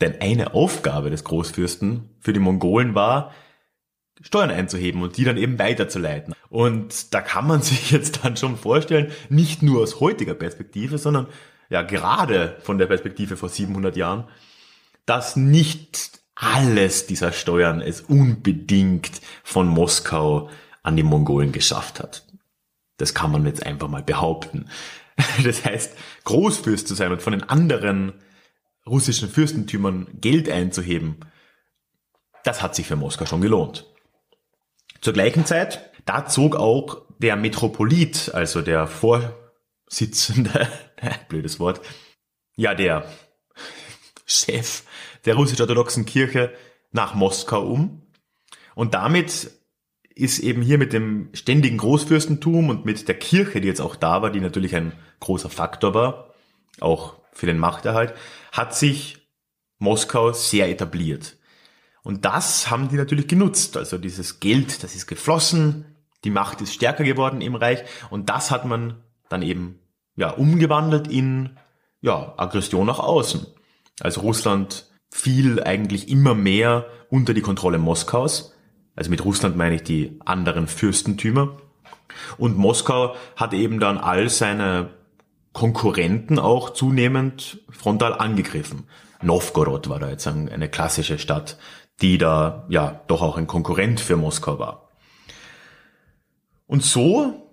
Denn 0.00 0.20
eine 0.20 0.54
Aufgabe 0.54 1.10
des 1.10 1.22
Großfürsten 1.22 2.10
für 2.18 2.32
die 2.32 2.40
Mongolen 2.40 2.94
war, 2.94 3.30
Steuern 4.20 4.50
einzuheben 4.50 5.02
und 5.02 5.16
die 5.16 5.24
dann 5.24 5.36
eben 5.36 5.58
weiterzuleiten. 5.58 6.34
Und 6.48 7.14
da 7.14 7.20
kann 7.20 7.46
man 7.46 7.62
sich 7.62 7.90
jetzt 7.90 8.24
dann 8.24 8.36
schon 8.36 8.56
vorstellen, 8.56 9.12
nicht 9.28 9.62
nur 9.62 9.82
aus 9.82 10.00
heutiger 10.00 10.34
Perspektive, 10.34 10.98
sondern 10.98 11.26
ja 11.70 11.82
gerade 11.82 12.56
von 12.62 12.78
der 12.78 12.86
Perspektive 12.86 13.36
vor 13.36 13.48
700 13.48 13.96
Jahren, 13.96 14.24
dass 15.06 15.36
nicht 15.36 16.20
alles 16.34 17.06
dieser 17.06 17.32
Steuern 17.32 17.80
es 17.80 18.00
unbedingt 18.00 19.20
von 19.42 19.68
Moskau 19.68 20.50
an 20.82 20.96
die 20.96 21.02
Mongolen 21.02 21.52
geschafft 21.52 22.00
hat. 22.00 22.26
Das 22.96 23.14
kann 23.14 23.32
man 23.32 23.46
jetzt 23.46 23.64
einfach 23.64 23.88
mal 23.88 24.02
behaupten. 24.02 24.68
Das 25.44 25.64
heißt, 25.64 25.96
Großfürst 26.24 26.88
zu 26.88 26.94
sein 26.96 27.12
und 27.12 27.22
von 27.22 27.32
den 27.32 27.44
anderen 27.44 28.14
russischen 28.84 29.28
Fürstentümern 29.28 30.08
Geld 30.20 30.48
einzuheben, 30.48 31.20
das 32.42 32.62
hat 32.62 32.74
sich 32.74 32.88
für 32.88 32.96
Moskau 32.96 33.24
schon 33.24 33.40
gelohnt. 33.40 33.86
Zur 35.04 35.12
gleichen 35.12 35.44
Zeit, 35.44 35.90
da 36.06 36.24
zog 36.24 36.56
auch 36.56 37.02
der 37.18 37.36
Metropolit, 37.36 38.30
also 38.32 38.62
der 38.62 38.86
Vorsitzende, 38.86 40.66
blödes 41.28 41.60
Wort, 41.60 41.82
ja, 42.56 42.72
der 42.72 43.04
Chef 44.24 44.82
der 45.26 45.34
russisch-orthodoxen 45.34 46.06
Kirche 46.06 46.54
nach 46.90 47.14
Moskau 47.14 47.66
um. 47.66 48.00
Und 48.74 48.94
damit 48.94 49.50
ist 50.14 50.38
eben 50.38 50.62
hier 50.62 50.78
mit 50.78 50.94
dem 50.94 51.28
ständigen 51.34 51.76
Großfürstentum 51.76 52.70
und 52.70 52.86
mit 52.86 53.06
der 53.06 53.18
Kirche, 53.18 53.60
die 53.60 53.68
jetzt 53.68 53.82
auch 53.82 53.96
da 53.96 54.22
war, 54.22 54.30
die 54.30 54.40
natürlich 54.40 54.74
ein 54.74 54.94
großer 55.20 55.50
Faktor 55.50 55.92
war, 55.92 56.34
auch 56.80 57.16
für 57.34 57.44
den 57.44 57.58
Machterhalt, 57.58 58.14
hat 58.52 58.74
sich 58.74 59.18
Moskau 59.76 60.32
sehr 60.32 60.70
etabliert. 60.70 61.36
Und 62.04 62.24
das 62.24 62.70
haben 62.70 62.88
die 62.88 62.96
natürlich 62.96 63.26
genutzt. 63.26 63.76
Also 63.76 63.98
dieses 63.98 64.38
Geld, 64.38 64.84
das 64.84 64.94
ist 64.94 65.08
geflossen, 65.08 65.96
die 66.22 66.30
Macht 66.30 66.60
ist 66.60 66.72
stärker 66.72 67.02
geworden 67.02 67.40
im 67.40 67.56
Reich 67.56 67.82
und 68.10 68.30
das 68.30 68.50
hat 68.52 68.64
man 68.64 69.02
dann 69.28 69.42
eben 69.42 69.80
ja 70.16 70.30
umgewandelt 70.30 71.08
in 71.08 71.58
ja 72.00 72.34
Aggression 72.36 72.86
nach 72.86 73.00
außen. 73.00 73.46
Also 74.00 74.20
Russland 74.20 74.86
fiel 75.10 75.62
eigentlich 75.62 76.08
immer 76.08 76.34
mehr 76.34 76.86
unter 77.10 77.34
die 77.34 77.42
Kontrolle 77.42 77.78
Moskaus 77.78 78.54
also 78.96 79.10
mit 79.10 79.24
Russland 79.24 79.56
meine 79.56 79.76
ich 79.76 79.82
die 79.82 80.18
anderen 80.24 80.66
Fürstentümer. 80.66 81.56
Und 82.38 82.56
Moskau 82.56 83.16
hat 83.36 83.52
eben 83.54 83.80
dann 83.80 83.98
all 83.98 84.28
seine 84.28 84.90
Konkurrenten 85.52 86.38
auch 86.38 86.70
zunehmend 86.70 87.60
frontal 87.70 88.14
angegriffen. 88.14 88.84
Novgorod 89.22 89.88
war 89.88 89.98
da 89.98 90.10
jetzt 90.10 90.26
eine 90.26 90.68
klassische 90.68 91.18
Stadt, 91.18 91.56
die 92.02 92.18
da 92.18 92.66
ja 92.68 93.00
doch 93.06 93.22
auch 93.22 93.36
ein 93.36 93.46
Konkurrent 93.46 94.00
für 94.00 94.16
Moskau 94.16 94.58
war. 94.58 94.90
Und 96.66 96.82
so 96.82 97.52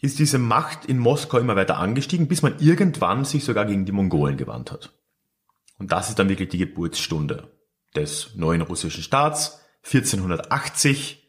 ist 0.00 0.18
diese 0.18 0.38
Macht 0.38 0.84
in 0.84 0.98
Moskau 0.98 1.38
immer 1.38 1.56
weiter 1.56 1.78
angestiegen, 1.78 2.28
bis 2.28 2.42
man 2.42 2.58
irgendwann 2.58 3.24
sich 3.24 3.44
sogar 3.44 3.64
gegen 3.64 3.86
die 3.86 3.92
Mongolen 3.92 4.36
gewandt 4.36 4.70
hat. 4.70 4.92
Und 5.78 5.92
das 5.92 6.10
ist 6.10 6.18
dann 6.18 6.28
wirklich 6.28 6.50
die 6.50 6.58
Geburtsstunde 6.58 7.50
des 7.96 8.34
neuen 8.34 8.60
russischen 8.60 9.02
Staats, 9.02 9.60
1480, 9.84 11.28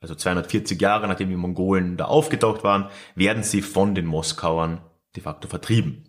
also 0.00 0.14
240 0.14 0.80
Jahre 0.80 1.08
nachdem 1.08 1.28
die 1.28 1.36
Mongolen 1.36 1.96
da 1.96 2.06
aufgetaucht 2.06 2.64
waren, 2.64 2.90
werden 3.14 3.42
sie 3.42 3.62
von 3.62 3.94
den 3.94 4.06
Moskauern 4.06 4.80
de 5.16 5.22
facto 5.22 5.48
vertrieben. 5.48 6.04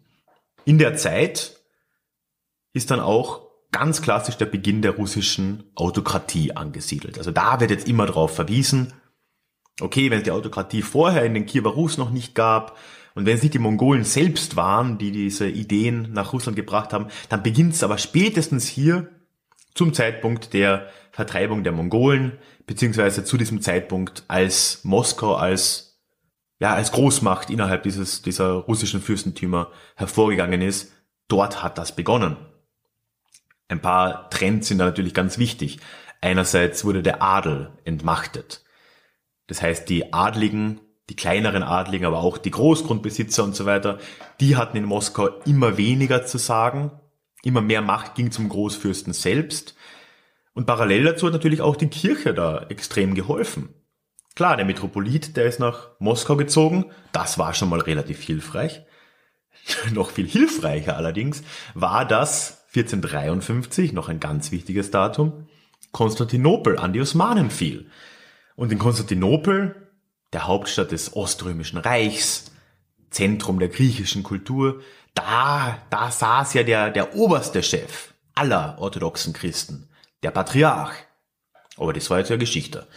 In 0.64 0.78
der 0.78 0.96
Zeit 0.96 1.60
ist 2.74 2.92
dann 2.92 3.00
auch 3.00 3.51
ganz 3.72 4.02
klassisch 4.02 4.38
der 4.38 4.46
Beginn 4.46 4.82
der 4.82 4.92
russischen 4.92 5.64
Autokratie 5.76 6.56
angesiedelt. 6.56 7.18
Also 7.18 7.32
da 7.32 7.60
wird 7.60 7.72
jetzt 7.72 7.88
immer 7.88 8.06
darauf 8.06 8.36
verwiesen, 8.36 8.94
okay, 9.80 10.12
wenn 10.12 10.20
es 10.20 10.24
die 10.24 10.32
Autokratie 10.32 10.82
vorher 10.82 11.26
in 11.26 11.34
den 11.34 11.46
Kiewer 11.46 11.72
Rus 11.72 11.98
noch 11.98 12.12
nicht 12.12 12.36
gab 12.36 12.78
und 13.16 13.26
wenn 13.26 13.36
es 13.36 13.44
nicht 13.44 13.54
die 13.54 13.60
Mongolen 13.60 14.04
selbst 14.04 14.56
waren, 14.56 14.98
die 14.98 15.12
diese 15.12 15.48
Ideen 15.48 16.12
nach 16.14 16.34
Russland 16.34 16.56
gebracht 16.56 16.94
haben, 16.94 17.08
dann 17.30 17.44
beginnt 17.44 17.74
es 17.74 17.84
aber 17.84 17.98
spätestens 17.98 18.68
hier 18.68 19.10
zum 19.74 19.94
Zeitpunkt 19.94 20.54
der 20.54 20.88
Vertreibung 21.12 21.64
der 21.64 21.72
Mongolen, 21.72 22.38
beziehungsweise 22.68 23.24
zu 23.24 23.38
diesem 23.38 23.62
Zeitpunkt, 23.62 24.24
als 24.28 24.82
Moskau 24.84 25.36
als, 25.36 26.02
ja, 26.60 26.74
als 26.74 26.92
Großmacht 26.92 27.50
innerhalb 27.50 27.84
dieses, 27.84 28.22
dieser 28.22 28.52
russischen 28.52 29.02
Fürstentümer 29.02 29.72
hervorgegangen 29.96 30.62
ist, 30.62 30.92
dort 31.28 31.64
hat 31.64 31.78
das 31.78 31.96
begonnen. 31.96 32.38
Ein 33.72 33.80
paar 33.80 34.30
Trends 34.30 34.68
sind 34.68 34.80
da 34.80 34.86
natürlich 34.86 35.14
ganz 35.14 35.38
wichtig. 35.38 35.80
Einerseits 36.20 36.84
wurde 36.84 37.02
der 37.02 37.24
Adel 37.24 37.72
entmachtet. 37.86 38.66
Das 39.48 39.62
heißt, 39.62 39.88
die 39.88 40.12
Adligen, 40.12 40.82
die 41.10 41.16
kleineren 41.16 41.64
Adligen, 41.64 42.06
aber 42.06 42.20
auch 42.20 42.38
die 42.38 42.52
Großgrundbesitzer 42.52 43.46
und 43.46 43.56
so 43.56 43.66
weiter, 43.66 43.98
die 44.42 44.58
hatten 44.58 44.76
in 44.76 44.84
Moskau 44.84 45.28
immer 45.46 45.78
weniger 45.78 46.26
zu 46.26 46.38
sagen. 46.38 46.92
Immer 47.44 47.62
mehr 47.62 47.82
Macht 47.82 48.16
ging 48.16 48.30
zum 48.32 48.50
Großfürsten 48.50 49.14
selbst. 49.14 49.76
Und 50.54 50.66
parallel 50.66 51.06
dazu 51.06 51.28
hat 51.28 51.34
natürlich 51.34 51.62
auch 51.62 51.78
die 51.78 51.88
Kirche 51.88 52.34
da 52.34 52.66
extrem 52.68 53.16
geholfen. 53.16 53.70
Klar, 54.36 54.58
der 54.58 54.66
Metropolit, 54.66 55.38
der 55.38 55.46
ist 55.46 55.62
nach 55.62 55.92
Moskau 56.00 56.36
gezogen, 56.36 56.92
das 57.14 57.38
war 57.38 57.54
schon 57.54 57.70
mal 57.70 57.80
relativ 57.80 58.22
hilfreich. 58.22 58.82
noch 59.94 60.10
viel 60.10 60.28
hilfreicher 60.28 60.98
allerdings 60.98 61.44
war 61.74 62.06
das 62.06 62.61
1453, 62.74 63.92
noch 63.92 64.08
ein 64.08 64.20
ganz 64.20 64.52
wichtiges 64.52 64.92
Datum, 64.92 65.48
Konstantinopel 65.92 66.78
an 66.78 66.94
die 66.94 67.02
Osmanen 67.02 67.52
fiel. 67.52 67.90
Und 68.56 68.72
in 68.72 68.80
Konstantinopel, 68.80 69.90
der 70.32 70.48
Hauptstadt 70.48 70.92
des 70.92 71.16
Oströmischen 71.16 71.80
Reichs, 71.80 72.52
Zentrum 73.10 73.60
der 73.60 73.68
griechischen 73.68 74.24
Kultur, 74.24 74.82
da, 75.14 75.78
da 75.90 76.12
saß 76.12 76.54
ja 76.54 76.64
der, 76.64 76.92
der 76.92 77.16
oberste 77.16 77.62
Chef 77.62 78.14
aller 78.36 78.78
orthodoxen 78.80 79.34
Christen, 79.34 79.90
der 80.24 80.32
Patriarch. 80.32 80.94
Aber 81.76 81.92
das 81.92 82.10
war 82.10 82.20
jetzt 82.20 82.30
ja 82.30 82.38
Geschichte. 82.38 82.88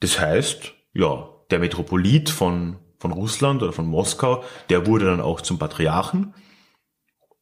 Das 0.00 0.20
heißt, 0.20 0.74
ja, 0.92 1.28
der 1.50 1.58
Metropolit 1.58 2.28
von, 2.28 2.76
von 2.98 3.12
Russland 3.12 3.62
oder 3.62 3.72
von 3.72 3.86
Moskau, 3.86 4.44
der 4.68 4.86
wurde 4.86 5.06
dann 5.06 5.20
auch 5.22 5.40
zum 5.40 5.58
Patriarchen. 5.58 6.34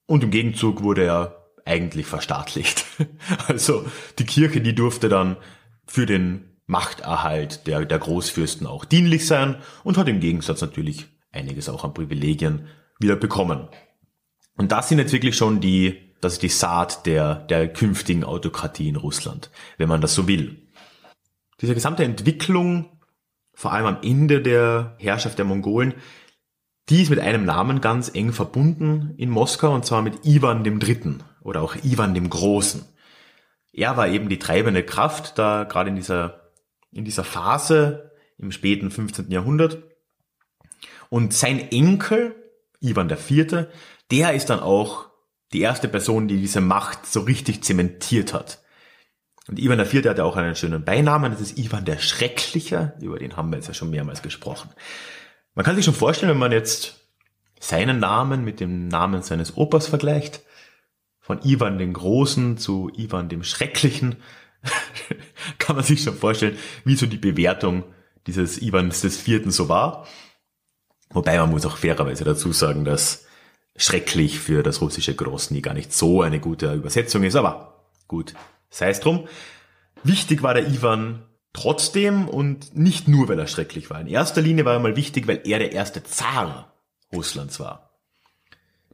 Und 0.06 0.22
im 0.22 0.30
Gegenzug 0.30 0.82
wurde 0.82 1.04
er 1.04 1.43
eigentlich 1.64 2.06
verstaatlicht. 2.06 2.84
Also 3.48 3.84
die 4.18 4.26
Kirche, 4.26 4.60
die 4.60 4.74
durfte 4.74 5.08
dann 5.08 5.36
für 5.86 6.06
den 6.06 6.54
Machterhalt 6.66 7.66
der, 7.66 7.84
der 7.84 7.98
Großfürsten 7.98 8.66
auch 8.66 8.84
dienlich 8.84 9.26
sein 9.26 9.56
und 9.82 9.98
hat 9.98 10.08
im 10.08 10.20
Gegensatz 10.20 10.60
natürlich 10.60 11.06
einiges 11.32 11.68
auch 11.68 11.84
an 11.84 11.94
Privilegien 11.94 12.68
wieder 13.00 13.16
bekommen. 13.16 13.68
Und 14.56 14.72
das 14.72 14.88
sind 14.88 14.98
jetzt 14.98 15.12
wirklich 15.12 15.36
schon 15.36 15.60
die, 15.60 16.14
das 16.20 16.34
ist 16.34 16.42
die 16.42 16.48
Saat 16.48 17.06
der, 17.06 17.34
der 17.34 17.72
künftigen 17.72 18.24
Autokratie 18.24 18.88
in 18.88 18.96
Russland, 18.96 19.50
wenn 19.76 19.88
man 19.88 20.00
das 20.00 20.14
so 20.14 20.28
will. 20.28 20.68
Diese 21.60 21.74
gesamte 21.74 22.04
Entwicklung, 22.04 23.00
vor 23.52 23.72
allem 23.72 23.86
am 23.86 23.98
Ende 24.02 24.40
der 24.40 24.96
Herrschaft 24.98 25.38
der 25.38 25.44
Mongolen, 25.44 25.94
Die 26.90 27.02
ist 27.02 27.10
mit 27.10 27.18
einem 27.18 27.44
Namen 27.44 27.80
ganz 27.80 28.10
eng 28.14 28.32
verbunden 28.32 29.14
in 29.16 29.30
Moskau 29.30 29.74
und 29.74 29.86
zwar 29.86 30.02
mit 30.02 30.26
Ivan 30.26 30.64
dem 30.64 30.80
Dritten 30.80 31.22
oder 31.40 31.62
auch 31.62 31.76
Ivan 31.82 32.14
dem 32.14 32.28
Großen. 32.28 32.84
Er 33.72 33.96
war 33.96 34.08
eben 34.08 34.28
die 34.28 34.38
treibende 34.38 34.84
Kraft 34.84 35.38
da 35.38 35.64
gerade 35.64 35.90
in 35.90 35.96
dieser, 35.96 36.50
in 36.92 37.04
dieser 37.04 37.24
Phase 37.24 38.12
im 38.38 38.52
späten 38.52 38.90
15. 38.90 39.30
Jahrhundert. 39.30 39.82
Und 41.08 41.32
sein 41.32 41.70
Enkel, 41.70 42.34
Ivan 42.80 43.08
IV., 43.10 43.66
der 44.10 44.34
ist 44.34 44.50
dann 44.50 44.60
auch 44.60 45.10
die 45.52 45.60
erste 45.60 45.88
Person, 45.88 46.28
die 46.28 46.38
diese 46.38 46.60
Macht 46.60 47.06
so 47.06 47.20
richtig 47.20 47.62
zementiert 47.62 48.34
hat. 48.34 48.62
Und 49.48 49.58
Ivan 49.58 49.80
IV. 49.80 50.06
hatte 50.06 50.24
auch 50.24 50.36
einen 50.36 50.56
schönen 50.56 50.84
Beinamen, 50.84 51.32
das 51.32 51.40
ist 51.40 51.58
Ivan 51.58 51.84
der 51.84 51.98
Schreckliche, 51.98 52.94
über 53.00 53.18
den 53.18 53.36
haben 53.36 53.50
wir 53.50 53.56
jetzt 53.56 53.68
ja 53.68 53.74
schon 53.74 53.90
mehrmals 53.90 54.22
gesprochen. 54.22 54.70
Man 55.54 55.64
kann 55.64 55.76
sich 55.76 55.84
schon 55.84 55.94
vorstellen, 55.94 56.30
wenn 56.30 56.38
man 56.38 56.52
jetzt 56.52 57.00
seinen 57.60 57.98
Namen 57.98 58.44
mit 58.44 58.60
dem 58.60 58.88
Namen 58.88 59.22
seines 59.22 59.56
Opas 59.56 59.86
vergleicht, 59.86 60.42
von 61.20 61.42
Ivan 61.42 61.78
den 61.78 61.94
Großen 61.94 62.58
zu 62.58 62.90
Ivan 62.94 63.28
dem 63.28 63.42
Schrecklichen, 63.42 64.16
kann 65.58 65.76
man 65.76 65.84
sich 65.84 66.02
schon 66.02 66.16
vorstellen, 66.16 66.58
wie 66.84 66.96
so 66.96 67.06
die 67.06 67.16
Bewertung 67.16 67.84
dieses 68.26 68.60
Ivans 68.60 69.00
des 69.00 69.16
Vierten 69.16 69.50
so 69.50 69.68
war. 69.68 70.06
Wobei 71.10 71.38
man 71.38 71.50
muss 71.50 71.66
auch 71.66 71.76
fairerweise 71.76 72.24
dazu 72.24 72.52
sagen, 72.52 72.84
dass 72.84 73.26
schrecklich 73.76 74.38
für 74.38 74.62
das 74.62 74.80
russische 74.80 75.14
Grosny 75.14 75.60
gar 75.60 75.74
nicht 75.74 75.92
so 75.92 76.22
eine 76.22 76.40
gute 76.40 76.72
Übersetzung 76.74 77.22
ist, 77.22 77.36
aber 77.36 77.86
gut, 78.08 78.34
sei 78.70 78.90
es 78.90 79.00
drum. 79.00 79.28
Wichtig 80.02 80.42
war 80.42 80.54
der 80.54 80.68
Ivan 80.68 81.22
trotzdem 81.54 82.28
und 82.28 82.76
nicht 82.76 83.08
nur, 83.08 83.28
weil 83.28 83.38
er 83.38 83.46
schrecklich 83.46 83.88
war. 83.88 84.00
In 84.00 84.08
erster 84.08 84.42
Linie 84.42 84.66
war 84.66 84.74
er 84.74 84.80
mal 84.80 84.96
wichtig, 84.96 85.26
weil 85.26 85.40
er 85.44 85.58
der 85.58 85.72
erste 85.72 86.02
Zar 86.02 86.74
Russlands 87.14 87.58
war. 87.58 87.90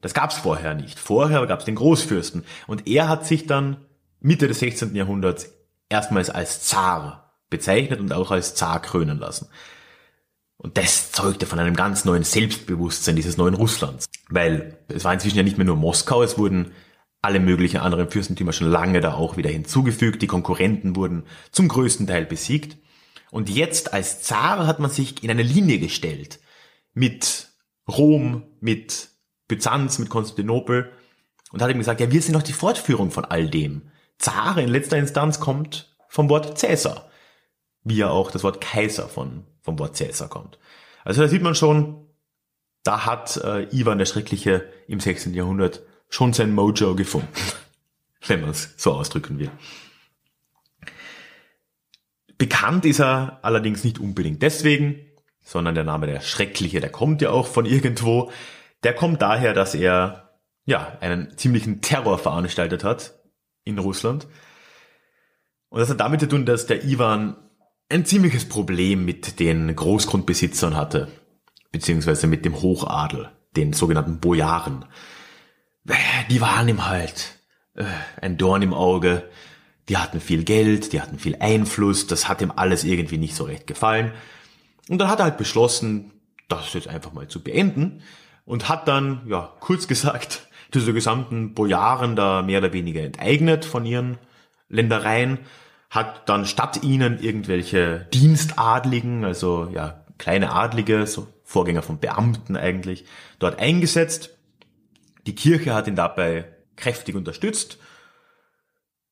Das 0.01 0.15
gab's 0.15 0.37
vorher 0.37 0.75
nicht. 0.75 0.99
Vorher 0.99 1.45
gab's 1.47 1.65
den 1.65 1.75
Großfürsten 1.75 2.45
und 2.69 2.87
er 2.87 3.09
hat 3.09 3.27
sich 3.27 3.47
dann 3.47 3.79
Mitte 4.21 4.47
des 4.47 4.61
16. 4.61 4.95
Jahrhunderts 4.95 5.51
erstmals 5.89 6.31
als 6.31 6.63
Zar 6.63 7.35
bezeichnet 7.49 7.99
und 7.99 8.13
auch 8.13 8.31
als 8.31 8.55
Zar 8.55 8.81
krönen 8.81 9.19
lassen. 9.19 9.49
Und 10.57 10.77
das 10.77 11.11
zeugte 11.11 11.47
von 11.47 11.59
einem 11.59 11.75
ganz 11.75 12.05
neuen 12.05 12.23
Selbstbewusstsein 12.23 13.17
dieses 13.17 13.39
neuen 13.39 13.55
Russlands. 13.55 14.07
Weil 14.29 14.79
es 14.89 15.05
war 15.05 15.15
inzwischen 15.15 15.39
ja 15.39 15.43
nicht 15.43 15.57
mehr 15.57 15.67
nur 15.67 15.77
Moskau, 15.77 16.23
es 16.23 16.37
wurden 16.37 16.73
alle 17.23 17.41
möglichen 17.41 17.81
anderen 17.81 18.11
Fürstentümer 18.11 18.53
schon 18.53 18.71
lange 18.71 19.01
da 19.01 19.15
auch 19.15 19.37
wieder 19.37 19.51
hinzugefügt. 19.51 20.23
Die 20.23 20.27
Konkurrenten 20.27 20.97
wurden 20.97 21.25
zum 21.53 21.69
größten 21.69 22.07
Teil 22.07 22.25
besiegt. 22.25 22.79
Und 23.31 23.49
jetzt 23.49 23.93
als 23.93 24.23
Zar 24.23 24.67
hat 24.67 24.81
man 24.81 24.91
sich 24.91 25.23
in 25.23 25.31
eine 25.31 25.43
Linie 25.43 25.79
gestellt. 25.79 26.41
Mit 26.95 27.49
Rom, 27.87 28.45
mit 28.61 29.09
Byzanz, 29.49 29.99
mit 29.99 30.11
Konstantinopel. 30.11 30.91
Und 31.53 31.63
hat 31.63 31.71
ihm 31.71 31.79
gesagt, 31.79 32.01
ja, 32.01 32.11
wir 32.11 32.23
sind 32.23 32.35
doch 32.35 32.43
die 32.43 32.53
Fortführung 32.53 33.11
von 33.11 33.25
all 33.25 33.49
dem. 33.49 33.91
Zar 34.19 34.59
in 34.59 34.69
letzter 34.69 34.99
Instanz 34.99 35.41
kommt 35.41 35.97
vom 36.09 36.29
Wort 36.29 36.59
Cäsar 36.59 37.11
wie 37.85 37.97
ja 37.97 38.11
auch 38.11 38.31
das 38.31 38.45
Wort 38.45 38.61
Kaiser 38.61 39.09
von, 39.09 39.45
vom 39.63 39.79
Wort 39.79 39.97
Caesar 39.97 40.29
kommt. 40.29 40.59
Also 41.05 41.23
da 41.23 41.29
sieht 41.29 41.43
man 41.43 41.55
schon, 41.55 42.07
da 42.83 43.07
hat 43.07 43.37
äh, 43.39 43.65
Ivan 43.75 43.99
der 43.99 44.07
Schreckliche 44.07 44.71
im 44.87 45.01
16. 45.01 45.35
Jahrhundert 45.35 45.83
schon 46.11 46.35
sein 46.35 46.53
Mojo 46.53 46.95
gefunden, 46.95 47.29
wenn 48.27 48.43
man 48.43 48.51
es 48.51 48.75
so 48.77 48.93
ausdrücken 48.93 49.39
will. 49.39 49.51
Bekannt 52.37 52.85
ist 52.85 53.01
er 53.01 53.39
allerdings 53.43 53.85
nicht 53.85 53.99
unbedingt 53.99 54.43
deswegen, 54.43 54.99
sondern 55.43 55.75
der 55.75 55.85
Name 55.85 56.07
der 56.07 56.21
Schreckliche, 56.21 56.81
der 56.81 56.91
kommt 56.91 57.23
ja 57.23 57.31
auch 57.31 57.47
von 57.47 57.67
irgendwo. 57.67 58.31
Der 58.83 58.95
kommt 58.95 59.21
daher, 59.21 59.53
dass 59.53 59.75
er 59.75 60.31
ja 60.65 60.97
einen 61.01 61.37
ziemlichen 61.37 61.81
Terror 61.81 62.19
veranstaltet 62.19 62.85
hat 62.85 63.15
in 63.65 63.79
Russland. 63.79 64.27
Und 65.69 65.81
das 65.81 65.91
hat 65.91 66.01
damit 66.01 66.21
zu 66.21 66.29
tun, 66.29 66.47
dass 66.47 66.67
der 66.67 66.85
Ivan 66.85 67.37
ein 67.89 68.05
ziemliches 68.05 68.49
Problem 68.49 69.05
mit 69.05 69.41
den 69.41 69.75
Großgrundbesitzern 69.75 70.77
hatte, 70.77 71.09
beziehungsweise 71.73 72.27
mit 72.27 72.45
dem 72.45 72.61
Hochadel, 72.63 73.31
den 73.57 73.73
sogenannten 73.73 74.21
Bojaren. 74.21 74.85
Die 76.31 76.41
waren 76.41 76.69
ihm 76.69 76.87
halt 76.87 77.39
äh, 77.75 77.85
ein 78.21 78.37
Dorn 78.37 78.63
im 78.63 78.75
Auge, 78.75 79.29
die 79.89 79.97
hatten 79.97 80.21
viel 80.21 80.45
Geld, 80.45 80.93
die 80.93 81.01
hatten 81.01 81.19
viel 81.19 81.37
Einfluss, 81.41 82.07
das 82.07 82.29
hat 82.29 82.41
ihm 82.43 82.53
alles 82.55 82.85
irgendwie 82.85 83.19
nicht 83.19 83.35
so 83.35 83.45
recht 83.45 83.67
gefallen. 83.67 84.13
Und 84.89 84.99
dann 84.99 85.09
hat 85.09 85.19
er 85.19 85.25
halt 85.25 85.37
beschlossen, 85.37 86.13
das 86.49 86.73
jetzt 86.75 86.89
einfach 86.89 87.13
mal 87.13 87.29
zu 87.29 87.43
beenden 87.43 88.03
und 88.45 88.69
hat 88.69 88.89
dann, 88.89 89.23
ja, 89.27 89.53
kurz 89.61 89.89
gesagt, 89.89 90.49
diese 90.75 90.93
gesamten 90.93 91.55
Bojaren 91.55 92.17
da 92.17 92.43
mehr 92.43 92.59
oder 92.59 92.73
weniger 92.73 93.03
enteignet 93.03 93.65
von 93.65 93.85
ihren 93.85 94.19
Ländereien 94.69 95.39
hat 95.91 96.29
dann 96.29 96.47
statt 96.47 96.85
ihnen 96.85 97.19
irgendwelche 97.21 98.07
Dienstadligen, 98.13 99.25
also 99.25 99.69
ja, 99.75 100.05
kleine 100.19 100.53
Adlige, 100.53 101.07
so 101.07 101.27
Vorgänger 101.43 101.83
von 101.83 101.99
Beamten 101.99 102.57
eigentlich, 102.57 103.05
dort 103.41 103.59
eingesetzt. 103.59 104.31
Die 105.27 105.35
Kirche 105.35 105.75
hat 105.75 105.87
ihn 105.87 105.97
dabei 105.97 106.57
kräftig 106.77 107.15
unterstützt. 107.15 107.79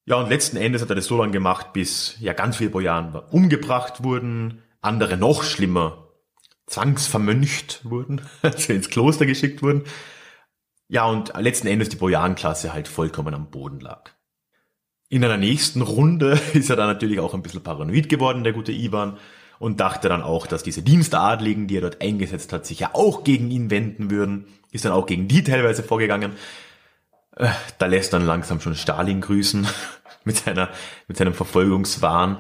Ja, 0.07 0.17
und 0.17 0.31
letzten 0.31 0.57
Endes 0.57 0.81
hat 0.81 0.89
er 0.89 0.97
das 0.97 1.07
so 1.07 1.19
lange 1.19 1.33
gemacht, 1.33 1.73
bis 1.73 2.17
ja 2.21 2.33
ganz 2.33 2.57
viele 2.57 2.71
Bojaren 2.71 3.15
umgebracht 3.31 4.03
wurden, 4.03 4.63
andere 4.81 5.17
noch 5.17 5.43
schlimmer 5.43 6.09
zwangsvermöncht 6.69 7.85
wurden, 7.85 8.23
also 8.43 8.73
ins 8.73 8.91
Kloster 8.91 9.27
geschickt 9.27 9.63
wurden. 9.63 9.85
Ja, 10.89 11.05
und 11.05 11.33
letzten 11.37 11.67
Endes 11.67 11.89
die 11.91 11.97
Bojarenklasse 11.97 12.73
halt 12.73 12.89
vollkommen 12.89 13.35
am 13.35 13.51
Boden 13.51 13.81
lag. 13.81 14.11
In 15.11 15.25
einer 15.25 15.37
nächsten 15.37 15.83
Runde 15.83 16.41
ist 16.55 16.71
er 16.71 16.77
dann 16.77 16.89
natürlich 16.89 17.21
auch 17.21 17.35
ein 17.35 17.43
bisschen 17.43 17.63
paranoid 17.63 18.09
geworden, 18.09 18.45
der 18.45 18.53
gute 18.53 18.73
Ivan, 18.73 19.19
und 19.59 19.81
dachte 19.81 20.09
dann 20.09 20.23
auch, 20.23 20.47
dass 20.47 20.63
diese 20.63 20.83
Dienstadligen, 20.83 21.67
die 21.67 21.79
er 21.79 21.83
dort 21.83 22.01
eingesetzt 22.01 22.53
hat, 22.53 22.65
sich 22.65 22.79
ja 22.79 22.91
auch 22.93 23.25
gegen 23.25 23.51
ihn 23.51 23.71
wenden 23.71 24.09
würden. 24.09 24.47
Ist 24.71 24.85
dann 24.85 24.93
auch 24.93 25.07
gegen 25.07 25.29
die 25.29 25.43
teilweise 25.43 25.83
vorgegangen. 25.83 26.33
Äh, 27.37 27.49
da 27.79 27.87
lässt 27.87 28.13
dann 28.13 28.27
langsam 28.27 28.61
schon 28.61 28.75
Stalin 28.75 29.21
grüßen 29.21 29.67
mit 30.25 30.37
seiner, 30.37 30.71
mit 31.07 31.17
seinem 31.17 31.35
Verfolgungswahn. 31.35 32.39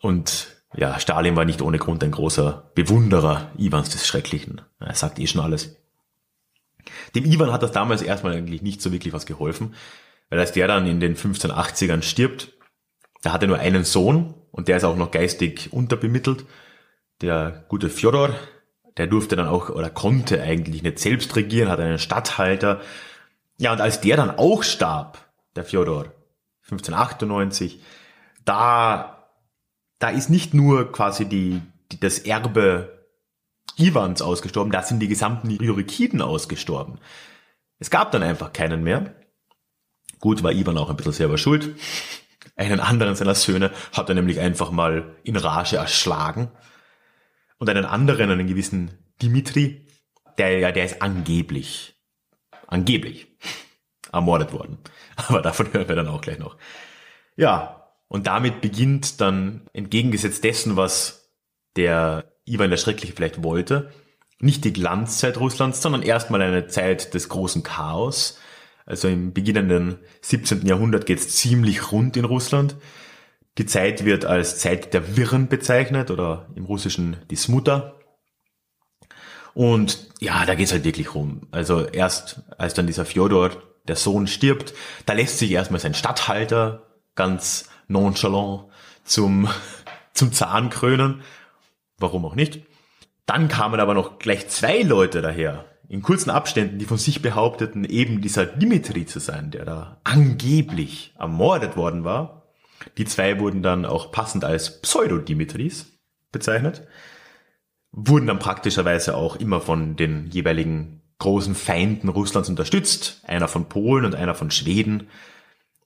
Und 0.00 0.48
ja, 0.74 0.98
Stalin 0.98 1.36
war 1.36 1.44
nicht 1.44 1.62
ohne 1.62 1.78
Grund 1.78 2.02
ein 2.02 2.10
großer 2.10 2.70
Bewunderer 2.74 3.50
Iwans 3.58 3.90
des 3.90 4.06
Schrecklichen. 4.06 4.62
Er 4.80 4.94
sagt 4.94 5.18
eh 5.18 5.26
schon 5.26 5.42
alles. 5.42 5.76
Dem 7.14 7.24
Ivan 7.24 7.52
hat 7.52 7.62
das 7.62 7.72
damals 7.72 8.02
erstmal 8.02 8.34
eigentlich 8.34 8.62
nicht 8.62 8.82
so 8.82 8.92
wirklich 8.92 9.12
was 9.12 9.26
geholfen. 9.26 9.74
Weil 10.30 10.40
als 10.40 10.52
der 10.52 10.66
dann 10.66 10.86
in 10.86 10.98
den 10.98 11.14
1580ern 11.14 12.02
stirbt, 12.02 12.52
da 13.22 13.32
hat 13.32 13.42
er 13.42 13.48
nur 13.48 13.58
einen 13.58 13.84
Sohn 13.84 14.34
und 14.50 14.68
der 14.68 14.78
ist 14.78 14.84
auch 14.84 14.96
noch 14.96 15.10
geistig 15.10 15.72
unterbemittelt. 15.72 16.46
Der 17.20 17.64
gute 17.68 17.90
Fjodor, 17.90 18.34
der 18.96 19.06
durfte 19.06 19.36
dann 19.36 19.48
auch 19.48 19.70
oder 19.70 19.90
konnte 19.90 20.42
eigentlich 20.42 20.82
nicht 20.82 20.98
selbst 20.98 21.34
regieren, 21.36 21.68
hat 21.68 21.80
einen 21.80 21.98
Statthalter. 21.98 22.80
Ja, 23.58 23.72
und 23.72 23.80
als 23.80 24.00
der 24.00 24.16
dann 24.16 24.30
auch 24.30 24.62
starb, 24.62 25.18
der 25.56 25.64
Fjodor, 25.64 26.12
1598, 26.64 27.82
da, 28.44 29.28
da 29.98 30.08
ist 30.08 30.30
nicht 30.30 30.54
nur 30.54 30.92
quasi 30.92 31.26
die, 31.26 31.60
die 31.90 32.00
das 32.00 32.18
Erbe 32.18 33.06
Iwans 33.78 34.20
ausgestorben, 34.22 34.72
da 34.72 34.82
sind 34.82 35.00
die 35.00 35.08
gesamten 35.08 35.50
Jurikiden 35.50 36.20
ausgestorben. 36.20 36.98
Es 37.78 37.90
gab 37.90 38.12
dann 38.12 38.22
einfach 38.22 38.52
keinen 38.52 38.82
mehr. 38.82 39.14
Gut, 40.20 40.42
war 40.42 40.52
Ivan 40.52 40.78
auch 40.78 40.90
ein 40.90 40.96
bisschen 40.96 41.12
selber 41.12 41.38
schuld. 41.38 41.74
Einen 42.54 42.80
anderen 42.80 43.16
seiner 43.16 43.34
Söhne 43.34 43.70
hat 43.92 44.08
er 44.08 44.14
nämlich 44.14 44.38
einfach 44.38 44.70
mal 44.70 45.16
in 45.24 45.36
Rage 45.36 45.76
erschlagen. 45.76 46.50
Und 47.62 47.70
einen 47.70 47.84
anderen, 47.84 48.28
einen 48.28 48.48
gewissen 48.48 48.90
Dimitri, 49.22 49.86
der 50.36 50.58
ja, 50.58 50.72
der 50.72 50.84
ist 50.84 51.00
angeblich, 51.00 51.94
angeblich 52.66 53.28
ermordet 54.12 54.52
worden. 54.52 54.78
Aber 55.28 55.42
davon 55.42 55.72
hören 55.72 55.86
wir 55.86 55.94
dann 55.94 56.08
auch 56.08 56.22
gleich 56.22 56.40
noch. 56.40 56.56
Ja, 57.36 57.86
und 58.08 58.26
damit 58.26 58.62
beginnt 58.62 59.20
dann 59.20 59.70
entgegengesetzt 59.74 60.42
dessen, 60.42 60.76
was 60.76 61.30
der 61.76 62.24
Ivan 62.46 62.70
der 62.70 62.78
Schreckliche 62.78 63.12
vielleicht 63.14 63.44
wollte, 63.44 63.92
nicht 64.40 64.64
die 64.64 64.72
Glanzzeit 64.72 65.38
Russlands, 65.38 65.80
sondern 65.80 66.02
erstmal 66.02 66.42
eine 66.42 66.66
Zeit 66.66 67.14
des 67.14 67.28
großen 67.28 67.62
Chaos, 67.62 68.40
also 68.86 69.06
im 69.06 69.32
beginnenden 69.32 70.00
17. 70.22 70.66
Jahrhundert 70.66 71.06
geht 71.06 71.20
es 71.20 71.36
ziemlich 71.36 71.92
rund 71.92 72.16
in 72.16 72.24
Russland. 72.24 72.74
Die 73.58 73.66
Zeit 73.66 74.04
wird 74.04 74.24
als 74.24 74.58
Zeit 74.58 74.94
der 74.94 75.16
Wirren 75.16 75.48
bezeichnet 75.48 76.10
oder 76.10 76.48
im 76.54 76.64
Russischen 76.64 77.16
die 77.30 77.36
Smuta. 77.36 77.94
Und 79.54 80.08
ja, 80.20 80.46
da 80.46 80.54
geht's 80.54 80.72
halt 80.72 80.84
wirklich 80.84 81.14
rum. 81.14 81.48
Also 81.50 81.84
erst 81.84 82.42
als 82.56 82.74
dann 82.74 82.86
dieser 82.86 83.04
Fjodor, 83.04 83.50
der 83.86 83.96
Sohn, 83.96 84.26
stirbt, 84.26 84.72
da 85.04 85.12
lässt 85.12 85.38
sich 85.38 85.50
erstmal 85.50 85.80
sein 85.80 85.94
Statthalter 85.94 86.86
ganz 87.14 87.68
nonchalant 87.88 88.64
zum, 89.04 89.48
zum 90.14 90.32
Zahn 90.32 90.70
krönen. 90.70 91.22
Warum 91.98 92.24
auch 92.24 92.34
nicht? 92.34 92.62
Dann 93.26 93.48
kamen 93.48 93.80
aber 93.80 93.94
noch 93.94 94.18
gleich 94.18 94.48
zwei 94.48 94.82
Leute 94.82 95.22
daher, 95.22 95.66
in 95.88 96.02
kurzen 96.02 96.30
Abständen, 96.30 96.78
die 96.78 96.86
von 96.86 96.96
sich 96.96 97.20
behaupteten, 97.20 97.84
eben 97.84 98.22
dieser 98.22 98.46
Dimitri 98.46 99.04
zu 99.04 99.20
sein, 99.20 99.50
der 99.50 99.64
da 99.66 100.00
angeblich 100.04 101.14
ermordet 101.18 101.76
worden 101.76 102.02
war. 102.04 102.41
Die 102.98 103.04
zwei 103.04 103.38
wurden 103.40 103.62
dann 103.62 103.84
auch 103.84 104.12
passend 104.12 104.44
als 104.44 104.80
Pseudo-Dimitris 104.80 105.98
bezeichnet, 106.30 106.86
wurden 107.92 108.26
dann 108.26 108.38
praktischerweise 108.38 109.16
auch 109.16 109.36
immer 109.36 109.60
von 109.60 109.96
den 109.96 110.28
jeweiligen 110.30 111.02
großen 111.18 111.54
Feinden 111.54 112.08
Russlands 112.08 112.48
unterstützt, 112.48 113.22
einer 113.24 113.48
von 113.48 113.68
Polen 113.68 114.04
und 114.04 114.14
einer 114.14 114.34
von 114.34 114.50
Schweden. 114.50 115.08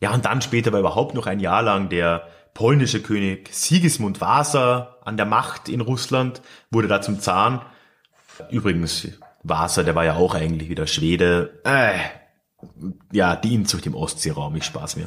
Ja, 0.01 0.15
und 0.15 0.25
dann 0.25 0.41
später 0.41 0.73
war 0.73 0.81
überhaupt 0.81 1.15
noch 1.15 1.27
ein 1.27 1.41
Jahr 1.41 1.63
lang 1.63 1.89
der 1.89 2.29
polnische 2.55 3.03
König 3.03 3.51
Sigismund 3.53 4.21
Vasa 4.21 4.97
an 5.05 5.19
der 5.19 5.27
Macht 5.27 5.69
in 5.69 5.83
Russland, 5.83 6.41
wurde 6.71 6.89
da 6.89 7.03
zum 7.03 7.21
Zahn. 7.21 7.61
Übrigens, 8.51 9.09
Vasa, 9.43 9.83
der 9.83 9.95
war 9.95 10.05
ja 10.05 10.15
auch 10.15 10.35
eigentlich 10.35 10.71
wieder 10.71 10.87
Schwede. 10.87 11.61
Äh, 11.65 11.99
ja, 13.13 13.37
die 13.37 13.55
Inzucht 13.55 13.87
im 13.87 13.95
Ostseeraum, 13.95 14.57
ich 14.57 14.65
spaß 14.65 14.97
mir. 14.97 15.07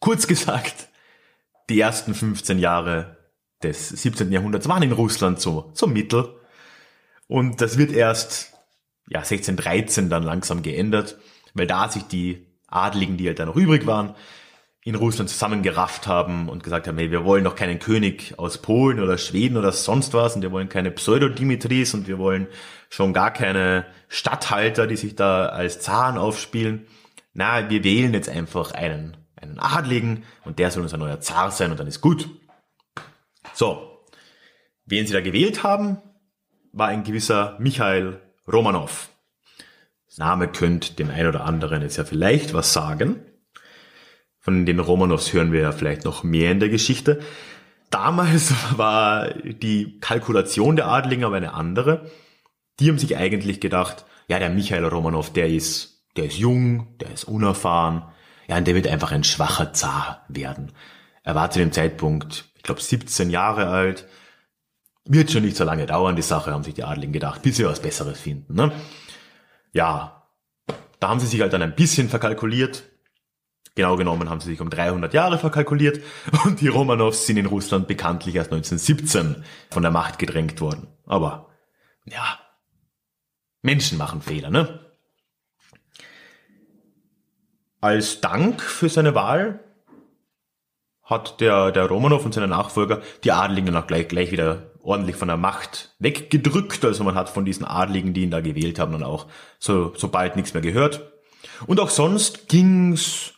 Kurz 0.00 0.26
gesagt, 0.26 0.88
die 1.68 1.80
ersten 1.80 2.14
15 2.14 2.58
Jahre 2.58 3.16
des 3.62 3.88
17. 3.88 4.30
Jahrhunderts 4.30 4.68
waren 4.68 4.82
in 4.82 4.92
Russland 4.92 5.40
so, 5.40 5.70
so 5.74 5.86
mittel. 5.86 6.34
Und 7.26 7.60
das 7.60 7.78
wird 7.78 7.92
erst 7.92 8.52
ja, 9.08 9.20
1613 9.20 10.08
dann 10.08 10.22
langsam 10.22 10.62
geändert, 10.62 11.18
weil 11.54 11.66
da 11.66 11.88
sich 11.88 12.04
die 12.04 12.46
Adligen, 12.68 13.16
die 13.16 13.26
halt 13.26 13.38
da 13.38 13.46
noch 13.46 13.56
übrig 13.56 13.86
waren, 13.86 14.14
in 14.84 14.94
Russland 14.94 15.28
zusammengerafft 15.28 16.06
haben 16.06 16.48
und 16.48 16.62
gesagt 16.62 16.86
haben, 16.86 16.96
hey, 16.96 17.10
wir 17.10 17.24
wollen 17.24 17.42
doch 17.42 17.56
keinen 17.56 17.80
König 17.80 18.38
aus 18.38 18.58
Polen 18.58 19.00
oder 19.00 19.18
Schweden 19.18 19.56
oder 19.56 19.72
sonst 19.72 20.14
was 20.14 20.36
und 20.36 20.42
wir 20.42 20.52
wollen 20.52 20.68
keine 20.68 20.92
Pseudo-Dimitris 20.92 21.94
und 21.94 22.06
wir 22.06 22.18
wollen 22.18 22.46
schon 22.88 23.12
gar 23.12 23.32
keine 23.32 23.86
Statthalter, 24.08 24.86
die 24.86 24.96
sich 24.96 25.16
da 25.16 25.46
als 25.46 25.80
Zaren 25.80 26.18
aufspielen. 26.18 26.86
Na, 27.34 27.68
wir 27.68 27.82
wählen 27.82 28.14
jetzt 28.14 28.28
einfach 28.28 28.70
einen 28.70 29.16
einen 29.48 29.58
Adligen 29.58 30.24
und 30.44 30.58
der 30.58 30.70
soll 30.70 30.82
unser 30.82 30.96
neuer 30.96 31.20
Zar 31.20 31.50
sein 31.50 31.70
und 31.70 31.80
dann 31.80 31.86
ist 31.86 32.00
gut. 32.00 32.28
So, 33.54 34.04
wen 34.84 35.06
sie 35.06 35.12
da 35.12 35.20
gewählt 35.20 35.62
haben, 35.62 35.98
war 36.72 36.88
ein 36.88 37.04
gewisser 37.04 37.56
Michael 37.58 38.20
Romanov. 38.50 39.10
Das 40.06 40.18
Name 40.18 40.48
könnte 40.48 40.94
dem 40.94 41.10
einen 41.10 41.28
oder 41.28 41.44
anderen 41.44 41.82
jetzt 41.82 41.96
ja 41.96 42.04
vielleicht 42.04 42.54
was 42.54 42.72
sagen. 42.72 43.20
Von 44.38 44.64
den 44.64 44.78
Romanows 44.78 45.32
hören 45.32 45.52
wir 45.52 45.60
ja 45.60 45.72
vielleicht 45.72 46.04
noch 46.04 46.22
mehr 46.22 46.52
in 46.52 46.60
der 46.60 46.68
Geschichte. 46.68 47.20
Damals 47.90 48.54
war 48.78 49.30
die 49.34 49.98
Kalkulation 50.00 50.76
der 50.76 50.88
Adligen 50.88 51.24
aber 51.24 51.36
eine 51.36 51.54
andere. 51.54 52.10
Die 52.78 52.88
haben 52.88 52.98
sich 52.98 53.16
eigentlich 53.16 53.60
gedacht, 53.60 54.04
ja, 54.28 54.38
der 54.38 54.50
Michael 54.50 54.84
Romanov, 54.84 55.32
der 55.32 55.48
ist, 55.48 56.04
der 56.16 56.26
ist 56.26 56.38
jung, 56.38 56.96
der 56.98 57.12
ist 57.12 57.24
unerfahren, 57.24 58.02
ja, 58.46 58.56
und 58.56 58.66
der 58.66 58.74
wird 58.74 58.86
einfach 58.86 59.12
ein 59.12 59.24
schwacher 59.24 59.72
Zar 59.72 60.24
werden. 60.28 60.72
Er 61.22 61.34
war 61.34 61.50
zu 61.50 61.58
dem 61.58 61.72
Zeitpunkt, 61.72 62.44
ich 62.54 62.62
glaube, 62.62 62.80
17 62.80 63.30
Jahre 63.30 63.68
alt. 63.68 64.06
Wird 65.04 65.30
schon 65.30 65.42
nicht 65.42 65.56
so 65.56 65.64
lange 65.64 65.86
dauern, 65.86 66.16
die 66.16 66.22
Sache, 66.22 66.52
haben 66.52 66.64
sich 66.64 66.74
die 66.74 66.84
Adligen 66.84 67.12
gedacht, 67.12 67.42
bis 67.42 67.56
sie 67.56 67.64
was 67.64 67.80
Besseres 67.80 68.20
finden. 68.20 68.54
Ne? 68.54 68.72
Ja, 69.72 70.28
da 71.00 71.08
haben 71.08 71.20
sie 71.20 71.26
sich 71.26 71.40
halt 71.40 71.52
dann 71.52 71.62
ein 71.62 71.74
bisschen 71.74 72.08
verkalkuliert. 72.08 72.84
Genau 73.74 73.96
genommen 73.96 74.30
haben 74.30 74.40
sie 74.40 74.50
sich 74.50 74.60
um 74.60 74.70
300 74.70 75.12
Jahre 75.12 75.38
verkalkuliert 75.38 76.00
und 76.44 76.60
die 76.60 76.68
Romanows 76.68 77.26
sind 77.26 77.36
in 77.36 77.46
Russland 77.46 77.86
bekanntlich 77.88 78.34
erst 78.34 78.52
1917 78.52 79.44
von 79.70 79.82
der 79.82 79.92
Macht 79.92 80.18
gedrängt 80.18 80.60
worden. 80.60 80.88
Aber 81.04 81.50
ja, 82.06 82.38
Menschen 83.62 83.98
machen 83.98 84.22
Fehler, 84.22 84.50
ne? 84.50 84.85
Als 87.86 88.20
Dank 88.20 88.62
für 88.62 88.88
seine 88.88 89.14
Wahl 89.14 89.60
hat 91.04 91.40
der, 91.40 91.70
der 91.70 91.86
Romanov 91.86 92.24
und 92.24 92.34
seine 92.34 92.48
Nachfolger 92.48 93.00
die 93.22 93.30
Adligen 93.30 93.66
dann 93.66 93.76
auch 93.80 93.86
gleich, 93.86 94.08
gleich 94.08 94.32
wieder 94.32 94.72
ordentlich 94.82 95.14
von 95.14 95.28
der 95.28 95.36
Macht 95.36 95.94
weggedrückt. 96.00 96.84
Also 96.84 97.04
man 97.04 97.14
hat 97.14 97.28
von 97.28 97.44
diesen 97.44 97.64
Adligen, 97.64 98.12
die 98.12 98.24
ihn 98.24 98.32
da 98.32 98.40
gewählt 98.40 98.80
haben, 98.80 98.90
dann 98.90 99.04
auch 99.04 99.26
so, 99.60 99.94
bald 100.10 100.34
nichts 100.34 100.52
mehr 100.52 100.64
gehört. 100.64 101.12
Und 101.68 101.78
auch 101.78 101.90
sonst 101.90 102.48
ging's, 102.48 103.34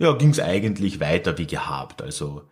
ja, 0.00 0.14
ging's 0.14 0.40
eigentlich 0.40 0.98
weiter 0.98 1.38
wie 1.38 1.46
gehabt. 1.46 2.02
Also, 2.02 2.42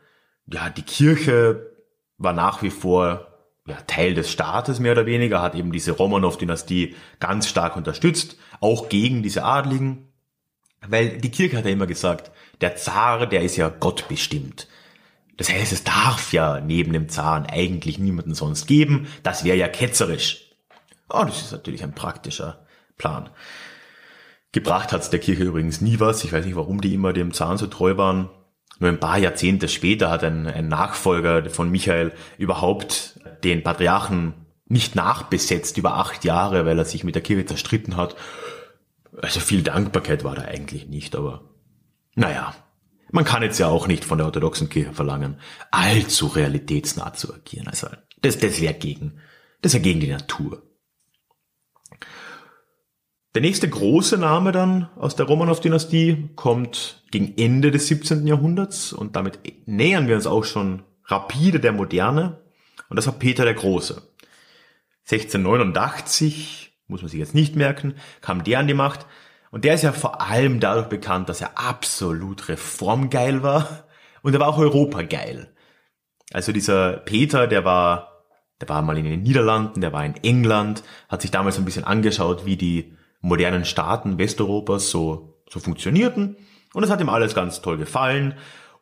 ja, 0.47 0.71
die 0.71 0.83
Kirche 0.83 1.69
war 2.17 2.33
nach 2.33 2.63
wie 2.63 2.71
vor 2.71 3.27
ja, 3.67 3.79
Teil 3.89 4.15
des 4.15 4.31
Staates 4.31 4.79
mehr 4.79 4.93
oder 4.93 5.07
weniger, 5.07 5.43
hat 5.43 5.57
eben 5.57 5.73
diese 5.73 5.91
Romanov-Dynastie 5.91 6.95
ganz 7.19 7.49
stark 7.49 7.77
unterstützt, 7.77 8.37
auch 8.61 8.89
gegen 8.89 9.25
diese 9.25 9.43
Adligen. 9.43 10.14
Weil 10.89 11.19
die 11.19 11.31
Kirche 11.31 11.57
hat 11.57 11.65
ja 11.65 11.71
immer 11.71 11.87
gesagt, 11.87 12.31
der 12.61 12.77
Zar, 12.77 13.27
der 13.27 13.43
ist 13.43 13.57
ja 13.57 13.69
Gott 13.69 14.09
bestimmt. 14.09 14.69
Das 15.37 15.51
heißt, 15.51 15.73
es 15.73 15.85
darf 15.85 16.33
ja 16.33 16.61
neben 16.61 16.93
dem 16.93 17.09
Zaren 17.09 17.47
eigentlich 17.47 17.99
niemanden 17.99 18.35
sonst 18.35 18.67
geben. 18.67 19.09
Das 19.23 19.45
wäre 19.45 19.57
ja 19.57 19.69
ketzerisch. 19.69 20.53
Oh, 21.09 21.25
das 21.25 21.43
ist 21.43 21.53
natürlich 21.53 21.83
ein 21.83 21.95
praktischer 21.95 22.67
Plan. 22.97 23.31
Gebracht 24.53 24.93
hat's 24.93 25.11
der 25.11 25.19
Kirche 25.19 25.43
übrigens 25.43 25.81
nie 25.81 25.99
was. 25.99 26.23
Ich 26.25 26.33
weiß 26.33 26.45
nicht, 26.45 26.55
warum 26.55 26.81
die 26.81 26.95
immer 26.95 27.13
dem 27.13 27.33
Zaren 27.33 27.59
so 27.59 27.67
treu 27.67 27.97
waren. 27.97 28.31
Nur 28.79 28.91
ein 28.91 29.01
paar 29.01 29.19
Jahrzehnte 29.19 29.69
später 29.69 30.11
hat 30.11 30.23
ein, 30.23 30.47
ein 30.47 30.69
Nachfolger 30.69 31.49
von 31.51 31.71
Michael 31.71 32.13
überhaupt 32.39 33.21
den 33.43 33.63
Patriarchen 33.63 34.35
nicht 34.67 34.95
nachbesetzt 34.95 35.77
über 35.77 35.97
acht 35.97 36.25
Jahre, 36.25 36.65
weil 36.67 36.79
er 36.79 36.85
sich 36.85 37.05
mit 37.05 37.15
der 37.15 37.23
Kirche 37.23 37.47
zerstritten 37.47 37.97
hat 37.97 38.17
also 39.21 39.41
viel 39.41 39.63
Dankbarkeit 39.63 40.25
war 40.25 40.35
da 40.35 40.43
eigentlich 40.43 40.87
nicht, 40.89 41.15
aber 41.17 41.51
naja, 42.15 42.55
man 43.11 43.25
kann 43.25 43.43
jetzt 43.43 43.59
ja 43.59 43.69
auch 43.69 43.87
nicht 43.87 44.05
von 44.05 44.19
der 44.19 44.27
orthodoxen 44.27 44.69
Kirche 44.69 44.93
verlangen, 44.93 45.39
allzu 45.71 46.27
realitätsnah 46.27 47.13
zu 47.15 47.33
agieren. 47.33 47.69
Also 47.69 47.89
das, 48.23 48.39
das 48.39 48.61
wäre 48.61 48.75
gegen, 48.75 49.21
das 49.63 49.75
wäre 49.75 49.83
gegen 49.83 50.01
die 50.01 50.09
Natur. 50.09 50.63
Der 53.35 53.43
nächste 53.43 53.69
große 53.69 54.17
Name 54.17 54.53
dann 54.53 54.89
aus 54.97 55.17
der 55.17 55.27
Romanov-Dynastie 55.27 56.31
kommt 56.37 57.05
gegen 57.11 57.37
Ende 57.37 57.73
des 57.73 57.89
17. 57.89 58.27
Jahrhunderts 58.27 58.93
und 58.93 59.17
damit 59.17 59.41
nähern 59.67 60.07
wir 60.07 60.15
uns 60.15 60.27
auch 60.27 60.45
schon 60.45 60.85
rapide 61.07 61.59
der 61.59 61.73
Moderne 61.73 62.41
und 62.89 62.97
das 62.97 63.07
war 63.07 63.15
Peter 63.15 63.45
der 63.45 63.55
Große. 63.55 64.03
1689 65.11 66.64
muss 66.95 67.03
man 67.03 67.11
sich 67.11 67.19
jetzt 67.19 67.35
nicht 67.35 67.57
merken, 67.57 67.95
kam 68.21 68.45
der 68.45 68.61
an 68.61 68.69
die 68.69 68.75
Macht. 68.75 69.05
Und 69.51 69.65
der 69.65 69.75
ist 69.75 69.83
ja 69.83 69.91
vor 69.91 70.21
allem 70.21 70.61
dadurch 70.61 70.87
bekannt, 70.87 71.29
dass 71.29 71.41
er 71.41 71.59
absolut 71.59 72.49
reformgeil 72.49 73.43
war 73.43 73.89
und 74.23 74.33
er 74.33 74.39
war 74.39 74.47
auch 74.47 74.59
europageil. 74.59 75.53
Also 76.33 76.53
dieser 76.53 76.93
Peter, 76.99 77.49
der 77.49 77.65
war, 77.65 78.23
der 78.61 78.69
war 78.69 78.81
mal 78.83 78.97
in 78.97 79.07
den 79.07 79.23
Niederlanden, 79.23 79.81
der 79.81 79.93
war 79.93 80.05
in 80.05 80.15
England, 80.23 80.85
hat 81.09 81.21
sich 81.21 81.33
damals 81.33 81.59
ein 81.59 81.65
bisschen 81.65 81.85
angeschaut, 81.85 82.47
wie 82.47 82.57
die 82.57 82.97
modernen 83.21 83.65
Staaten 83.65 84.19
Westeuropas 84.19 84.91
so, 84.91 85.43
so 85.51 85.59
funktionierten. 85.59 86.37
Und 86.75 86.85
es 86.85 86.91
hat 86.91 87.01
ihm 87.01 87.09
alles 87.09 87.35
ganz 87.35 87.61
toll 87.61 87.77
gefallen. 87.77 88.35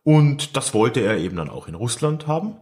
Und 0.03 0.55
das 0.57 0.75
wollte 0.75 1.01
er 1.01 1.17
eben 1.17 1.37
dann 1.37 1.49
auch 1.49 1.67
in 1.67 1.75
Russland 1.75 2.27
haben 2.27 2.57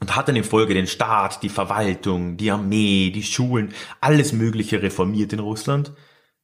und 0.00 0.16
hat 0.16 0.28
dann 0.28 0.36
in 0.36 0.44
Folge 0.44 0.74
den 0.74 0.86
Staat, 0.86 1.42
die 1.42 1.48
Verwaltung, 1.48 2.36
die 2.36 2.50
Armee, 2.50 3.10
die 3.10 3.22
Schulen, 3.22 3.72
alles 4.00 4.32
Mögliche 4.32 4.82
reformiert 4.82 5.32
in 5.32 5.38
Russland. 5.38 5.92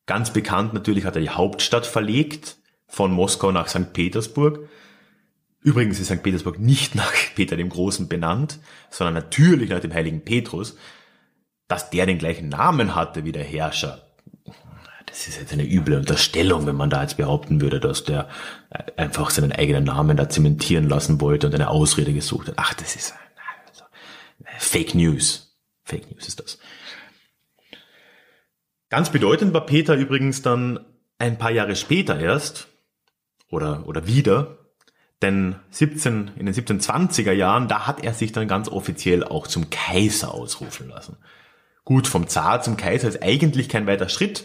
Ganz 0.06 0.32
bekannt 0.32 0.72
natürlich 0.72 1.04
hat 1.04 1.16
er 1.16 1.22
die 1.22 1.30
Hauptstadt 1.30 1.86
verlegt, 1.86 2.56
von 2.86 3.12
Moskau 3.12 3.52
nach 3.52 3.68
St. 3.68 3.92
Petersburg. 3.92 4.68
Übrigens 5.62 6.00
ist 6.00 6.08
St. 6.08 6.22
Petersburg 6.22 6.58
nicht 6.58 6.94
nach 6.96 7.12
Peter 7.34 7.56
dem 7.56 7.68
Großen 7.68 8.08
benannt, 8.08 8.58
sondern 8.90 9.14
natürlich 9.14 9.70
nach 9.70 9.80
dem 9.80 9.94
heiligen 9.94 10.24
Petrus. 10.24 10.76
Dass 11.68 11.90
der 11.90 12.06
den 12.06 12.18
gleichen 12.18 12.48
Namen 12.48 12.96
hatte 12.96 13.24
wie 13.24 13.30
der 13.30 13.44
Herrscher, 13.44 14.02
das 15.06 15.26
ist 15.26 15.38
jetzt 15.38 15.52
eine 15.52 15.64
üble 15.64 15.96
Unterstellung, 15.96 16.66
wenn 16.66 16.76
man 16.76 16.90
da 16.90 17.02
jetzt 17.02 17.16
behaupten 17.16 17.60
würde, 17.60 17.80
dass 17.80 18.04
der 18.04 18.28
einfach 18.96 19.30
seinen 19.30 19.52
eigenen 19.52 19.84
Namen 19.84 20.16
da 20.16 20.28
zementieren 20.28 20.88
lassen 20.88 21.20
wollte 21.20 21.48
und 21.48 21.54
eine 21.54 21.68
Ausrede 21.68 22.12
gesucht 22.12 22.48
hat. 22.48 22.54
Ach, 22.56 22.74
das 22.74 22.96
ist 22.96 23.14
Fake 24.58 24.94
News. 24.94 25.56
Fake 25.84 26.10
News 26.10 26.28
ist 26.28 26.40
das. 26.40 26.58
Ganz 28.88 29.10
bedeutend 29.10 29.54
war 29.54 29.66
Peter 29.66 29.94
übrigens 29.94 30.42
dann 30.42 30.80
ein 31.18 31.38
paar 31.38 31.50
Jahre 31.50 31.76
später 31.76 32.18
erst, 32.18 32.68
oder, 33.48 33.86
oder 33.86 34.06
wieder, 34.06 34.58
denn 35.22 35.56
17, 35.70 36.32
in 36.38 36.46
den 36.46 36.54
1720er 36.54 37.32
Jahren, 37.32 37.68
da 37.68 37.86
hat 37.86 38.02
er 38.02 38.14
sich 38.14 38.32
dann 38.32 38.48
ganz 38.48 38.68
offiziell 38.68 39.22
auch 39.22 39.46
zum 39.46 39.70
Kaiser 39.70 40.32
ausrufen 40.32 40.88
lassen. 40.88 41.18
Gut, 41.84 42.06
vom 42.06 42.26
Zar 42.26 42.62
zum 42.62 42.76
Kaiser 42.76 43.08
ist 43.08 43.22
eigentlich 43.22 43.68
kein 43.68 43.86
weiter 43.86 44.08
Schritt, 44.08 44.44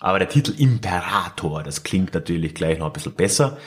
aber 0.00 0.18
der 0.18 0.28
Titel 0.28 0.54
Imperator, 0.58 1.62
das 1.62 1.82
klingt 1.82 2.14
natürlich 2.14 2.54
gleich 2.54 2.78
noch 2.78 2.86
ein 2.86 2.92
bisschen 2.92 3.14
besser. 3.14 3.58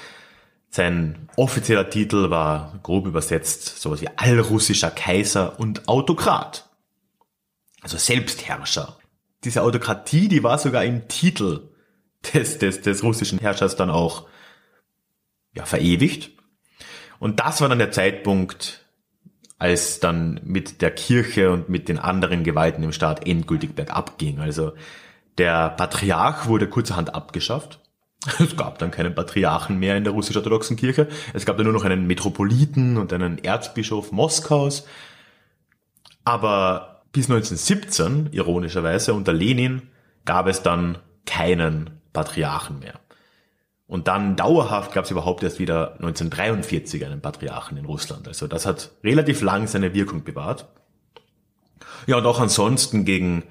Sein 0.73 1.27
offizieller 1.35 1.89
Titel 1.89 2.29
war 2.29 2.79
grob 2.81 3.05
übersetzt 3.05 3.81
sowas 3.81 4.01
wie 4.01 4.07
allrussischer 4.15 4.89
Kaiser 4.89 5.59
und 5.59 5.89
Autokrat. 5.89 6.69
Also 7.81 7.97
Selbstherrscher. 7.97 8.97
Diese 9.43 9.63
Autokratie, 9.63 10.29
die 10.29 10.43
war 10.43 10.57
sogar 10.57 10.85
im 10.85 11.09
Titel 11.09 11.71
des, 12.33 12.57
des, 12.57 12.81
des 12.81 13.03
russischen 13.03 13.39
Herrschers 13.39 13.75
dann 13.75 13.89
auch 13.89 14.27
ja, 15.53 15.65
verewigt. 15.65 16.31
Und 17.19 17.41
das 17.41 17.59
war 17.59 17.67
dann 17.67 17.79
der 17.79 17.91
Zeitpunkt, 17.91 18.85
als 19.57 19.99
dann 19.99 20.39
mit 20.45 20.81
der 20.81 20.91
Kirche 20.91 21.51
und 21.51 21.67
mit 21.67 21.89
den 21.89 21.99
anderen 21.99 22.45
Gewalten 22.45 22.81
im 22.83 22.93
Staat 22.93 23.27
endgültig 23.27 23.75
bergab 23.75 24.17
ging. 24.17 24.39
Also 24.39 24.71
der 25.37 25.69
Patriarch 25.71 26.47
wurde 26.47 26.69
kurzerhand 26.69 27.13
abgeschafft. 27.13 27.80
Es 28.39 28.55
gab 28.55 28.77
dann 28.77 28.91
keinen 28.91 29.15
Patriarchen 29.15 29.79
mehr 29.79 29.97
in 29.97 30.03
der 30.03 30.13
russisch-orthodoxen 30.13 30.77
Kirche. 30.77 31.07
Es 31.33 31.45
gab 31.45 31.57
dann 31.57 31.65
nur 31.65 31.73
noch 31.73 31.85
einen 31.85 32.05
Metropoliten 32.07 32.97
und 32.97 33.11
einen 33.13 33.43
Erzbischof 33.43 34.11
Moskaus. 34.11 34.85
Aber 36.23 37.01
bis 37.11 37.25
1917, 37.29 38.29
ironischerweise, 38.31 39.13
unter 39.13 39.33
Lenin, 39.33 39.83
gab 40.25 40.47
es 40.47 40.61
dann 40.61 40.99
keinen 41.25 41.89
Patriarchen 42.13 42.79
mehr. 42.79 42.99
Und 43.87 44.07
dann 44.07 44.37
dauerhaft 44.37 44.93
gab 44.93 45.03
es 45.03 45.11
überhaupt 45.11 45.43
erst 45.43 45.59
wieder 45.59 45.95
1943 45.95 47.05
einen 47.05 47.19
Patriarchen 47.19 47.77
in 47.77 47.85
Russland. 47.85 48.27
Also 48.27 48.47
das 48.47 48.65
hat 48.65 48.91
relativ 49.03 49.41
lang 49.41 49.67
seine 49.67 49.93
Wirkung 49.93 50.23
bewahrt. 50.23 50.67
Ja, 52.07 52.17
und 52.17 52.25
auch 52.25 52.39
ansonsten 52.39 53.03
gegen, 53.03 53.43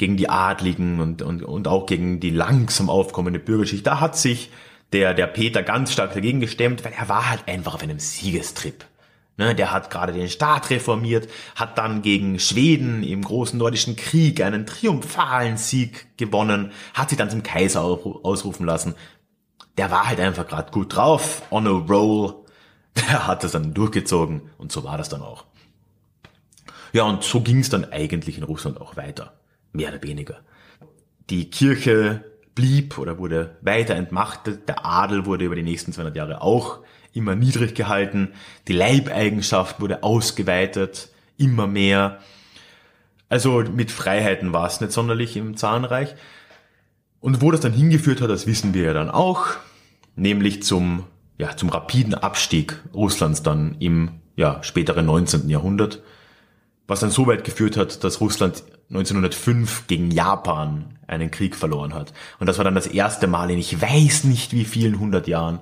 gegen 0.00 0.16
die 0.16 0.30
Adligen 0.30 0.98
und, 0.98 1.20
und, 1.20 1.42
und 1.42 1.68
auch 1.68 1.84
gegen 1.84 2.20
die 2.20 2.30
langsam 2.30 2.88
aufkommende 2.88 3.38
Bürgerschicht, 3.38 3.86
da 3.86 4.00
hat 4.00 4.16
sich 4.16 4.50
der, 4.94 5.12
der 5.12 5.26
Peter 5.26 5.62
ganz 5.62 5.92
stark 5.92 6.14
dagegen 6.14 6.40
gestemmt, 6.40 6.86
weil 6.86 6.94
er 6.94 7.10
war 7.10 7.28
halt 7.28 7.46
einfach 7.46 7.74
auf 7.74 7.82
einem 7.82 7.98
Siegestrip. 7.98 8.86
Ne, 9.36 9.54
der 9.54 9.72
hat 9.72 9.90
gerade 9.90 10.14
den 10.14 10.30
Staat 10.30 10.70
reformiert, 10.70 11.28
hat 11.54 11.76
dann 11.76 12.00
gegen 12.00 12.38
Schweden 12.38 13.02
im 13.02 13.22
großen 13.22 13.58
nordischen 13.58 13.94
Krieg 13.94 14.40
einen 14.42 14.64
triumphalen 14.64 15.58
Sieg 15.58 16.16
gewonnen, 16.16 16.72
hat 16.94 17.10
sich 17.10 17.18
dann 17.18 17.28
zum 17.28 17.42
Kaiser 17.42 17.82
ausrufen 17.82 18.64
lassen, 18.64 18.94
der 19.76 19.90
war 19.90 20.08
halt 20.08 20.20
einfach 20.20 20.48
gerade 20.48 20.70
gut 20.72 20.96
drauf, 20.96 21.42
on 21.50 21.66
a 21.66 21.70
roll. 21.70 22.36
Der 22.96 23.26
hat 23.26 23.44
das 23.44 23.52
dann 23.52 23.72
durchgezogen 23.72 24.50
und 24.58 24.72
so 24.72 24.82
war 24.82 24.98
das 24.98 25.08
dann 25.08 25.22
auch. 25.22 25.44
Ja, 26.92 27.04
und 27.04 27.22
so 27.22 27.40
ging 27.40 27.60
es 27.60 27.68
dann 27.68 27.84
eigentlich 27.92 28.36
in 28.36 28.42
Russland 28.42 28.80
auch 28.80 28.96
weiter, 28.96 29.39
mehr 29.72 29.90
oder 29.90 30.02
weniger. 30.02 30.40
Die 31.30 31.50
Kirche 31.50 32.24
blieb 32.54 32.98
oder 32.98 33.18
wurde 33.18 33.56
weiter 33.62 33.94
entmachtet, 33.94 34.68
der 34.68 34.84
Adel 34.84 35.26
wurde 35.26 35.44
über 35.44 35.56
die 35.56 35.62
nächsten 35.62 35.92
200 35.92 36.16
Jahre 36.16 36.42
auch 36.42 36.80
immer 37.12 37.34
niedrig 37.34 37.74
gehalten, 37.74 38.32
die 38.68 38.72
Leibeigenschaft 38.72 39.80
wurde 39.80 40.02
ausgeweitet, 40.02 41.08
immer 41.36 41.66
mehr. 41.66 42.18
Also 43.28 43.62
mit 43.62 43.90
Freiheiten 43.90 44.52
war 44.52 44.66
es 44.66 44.80
nicht 44.80 44.92
sonderlich 44.92 45.36
im 45.36 45.56
Zarenreich. 45.56 46.14
Und 47.20 47.42
wo 47.42 47.50
das 47.50 47.60
dann 47.60 47.72
hingeführt 47.72 48.20
hat, 48.20 48.30
das 48.30 48.46
wissen 48.46 48.74
wir 48.74 48.84
ja 48.84 48.92
dann 48.92 49.10
auch 49.10 49.46
nämlich 50.16 50.62
zum, 50.62 51.04
ja, 51.38 51.56
zum 51.56 51.68
rapiden 51.68 52.14
Abstieg 52.14 52.80
Russlands 52.94 53.42
dann 53.42 53.76
im 53.78 54.20
ja, 54.36 54.62
späteren 54.62 55.06
19. 55.06 55.48
Jahrhundert, 55.48 56.02
was 56.86 57.00
dann 57.00 57.10
so 57.10 57.26
weit 57.26 57.44
geführt 57.44 57.76
hat, 57.76 58.04
dass 58.04 58.20
Russland 58.20 58.62
1905 58.90 59.86
gegen 59.86 60.10
Japan 60.10 60.98
einen 61.06 61.30
Krieg 61.30 61.56
verloren 61.56 61.94
hat. 61.94 62.12
Und 62.38 62.48
das 62.48 62.58
war 62.58 62.64
dann 62.64 62.74
das 62.74 62.86
erste 62.86 63.26
Mal 63.26 63.50
in 63.50 63.58
ich 63.58 63.80
weiß 63.80 64.24
nicht 64.24 64.52
wie 64.52 64.64
vielen 64.64 64.98
hundert 64.98 65.28
Jahren, 65.28 65.60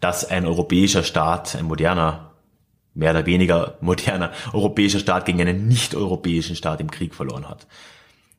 dass 0.00 0.24
ein 0.24 0.46
europäischer 0.46 1.02
Staat, 1.02 1.56
ein 1.56 1.66
moderner, 1.66 2.32
mehr 2.94 3.10
oder 3.10 3.26
weniger 3.26 3.76
moderner 3.80 4.32
europäischer 4.52 4.98
Staat 4.98 5.26
gegen 5.26 5.40
einen 5.40 5.68
nicht-europäischen 5.68 6.56
Staat 6.56 6.80
im 6.80 6.90
Krieg 6.90 7.14
verloren 7.14 7.48
hat. 7.48 7.66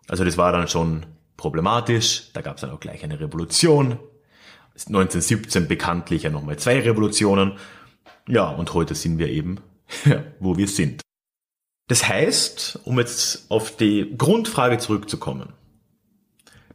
Also 0.07 0.25
das 0.25 0.37
war 0.37 0.51
dann 0.51 0.67
schon 0.67 1.05
problematisch. 1.37 2.31
Da 2.33 2.41
gab 2.41 2.55
es 2.55 2.61
dann 2.61 2.71
auch 2.71 2.79
gleich 2.79 3.03
eine 3.03 3.19
Revolution 3.19 3.99
1917 4.73 5.67
bekanntlich 5.67 6.23
ja 6.23 6.29
nochmal 6.29 6.57
zwei 6.57 6.79
Revolutionen. 6.79 7.53
Ja, 8.27 8.49
und 8.49 8.73
heute 8.73 8.95
sind 8.95 9.19
wir 9.19 9.29
eben, 9.29 9.59
wo 10.39 10.57
wir 10.57 10.67
sind. 10.67 11.01
Das 11.91 12.07
heißt, 12.07 12.79
um 12.85 12.99
jetzt 12.99 13.51
auf 13.51 13.75
die 13.75 14.15
Grundfrage 14.17 14.77
zurückzukommen, 14.77 15.51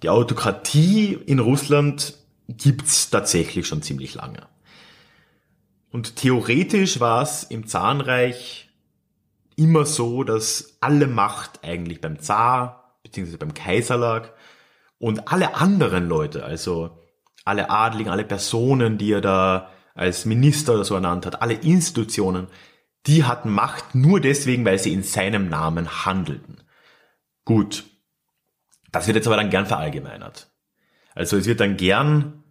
die 0.03 0.11
Autokratie 0.11 1.15
in 1.15 1.39
Russland 1.39 2.19
gibt's 2.49 3.09
tatsächlich 3.09 3.67
schon 3.67 3.81
ziemlich 3.81 4.13
lange. 4.13 4.47
Und 5.91 6.17
theoretisch 6.17 7.01
war 7.01 7.23
es 7.23 7.45
im 7.45 7.67
Zarenreich 7.67 8.69
immer 9.57 9.87
so, 9.87 10.23
dass 10.23 10.77
alle 10.83 11.07
Macht 11.07 11.65
eigentlich 11.65 12.03
beim 12.03 12.19
Zar 12.21 12.99
bzw. 13.03 13.39
beim 13.39 13.55
Kaiser 13.55 13.97
lag 13.97 14.29
und 14.99 15.33
alle 15.33 15.55
anderen 15.55 16.11
Leute, 16.11 16.45
also 16.45 16.91
alle 17.47 17.71
Adligen, 17.71 18.11
alle 18.11 18.25
Personen, 18.25 18.99
die 18.99 19.13
er 19.13 19.23
da 19.23 19.71
als 19.95 20.27
Minister 20.27 20.75
oder 20.75 20.85
so 20.85 20.95
ernannt 20.95 21.25
hat, 21.25 21.41
alle 21.41 21.55
Institutionen, 21.55 22.49
die 23.07 23.25
hatten 23.25 23.51
Macht 23.51 23.95
nur 23.95 24.21
deswegen, 24.21 24.65
weil 24.65 24.79
sie 24.79 24.93
in 24.93 25.03
seinem 25.03 25.49
Namen 25.49 26.05
handelten. 26.05 26.59
Gut. 27.45 27.85
Das 28.93 29.07
wird 29.07 29.17
jetzt 29.17 29.27
aber 29.27 29.37
dann 29.37 29.51
gern 29.51 29.67
verallgemeinert. 29.67 30.51
Also 31.15 31.37
es 31.37 31.47
wird 31.47 31.61
dann 31.61 31.77
gern 31.77 32.43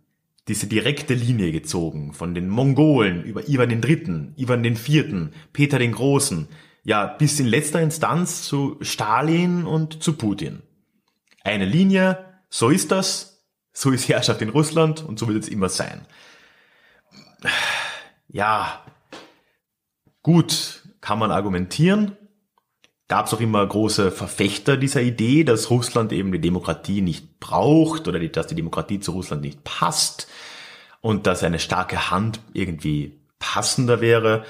diese 0.47 0.67
direkte 0.67 1.13
Linie 1.13 1.51
gezogen 1.51 2.13
von 2.13 2.35
den 2.35 2.49
Mongolen 2.49 3.23
über 3.23 3.47
Ivan 3.49 3.69
den 3.69 3.81
Dritten, 3.81 4.33
Ivan 4.37 4.63
den 4.63 4.75
Vierten, 4.75 5.33
Peter 5.53 5.79
den 5.79 5.91
Großen, 5.91 6.47
ja, 6.83 7.07
bis 7.07 7.39
in 7.39 7.47
letzter 7.47 7.81
Instanz 7.81 8.43
zu 8.43 8.77
Stalin 8.81 9.65
und 9.65 10.03
zu 10.03 10.13
Putin. 10.13 10.61
Eine 11.43 11.65
Linie, 11.65 12.23
so 12.49 12.69
ist 12.69 12.91
das, 12.91 13.43
so 13.73 13.91
ist 13.91 14.07
Herrschaft 14.07 14.41
in 14.41 14.49
Russland 14.49 15.03
und 15.03 15.17
so 15.17 15.27
wird 15.27 15.43
es 15.43 15.49
immer 15.49 15.69
sein. 15.69 16.05
Ja, 18.27 18.85
gut, 20.25 20.81
kann 21.01 21.19
man 21.19 21.29
argumentieren. 21.29 22.17
Gab 23.07 23.27
es 23.27 23.33
auch 23.35 23.39
immer 23.39 23.63
große 23.63 24.09
Verfechter 24.09 24.75
dieser 24.75 25.03
Idee, 25.03 25.43
dass 25.43 25.69
Russland 25.69 26.11
eben 26.11 26.31
die 26.31 26.41
Demokratie 26.41 27.01
nicht 27.01 27.39
braucht 27.39 28.07
oder 28.07 28.19
dass 28.19 28.47
die 28.47 28.55
Demokratie 28.55 28.99
zu 28.99 29.11
Russland 29.11 29.43
nicht 29.43 29.63
passt 29.63 30.27
und 30.99 31.27
dass 31.27 31.43
eine 31.43 31.59
starke 31.59 32.09
Hand 32.09 32.39
irgendwie 32.53 33.21
passender 33.38 34.01
wäre. 34.01 34.45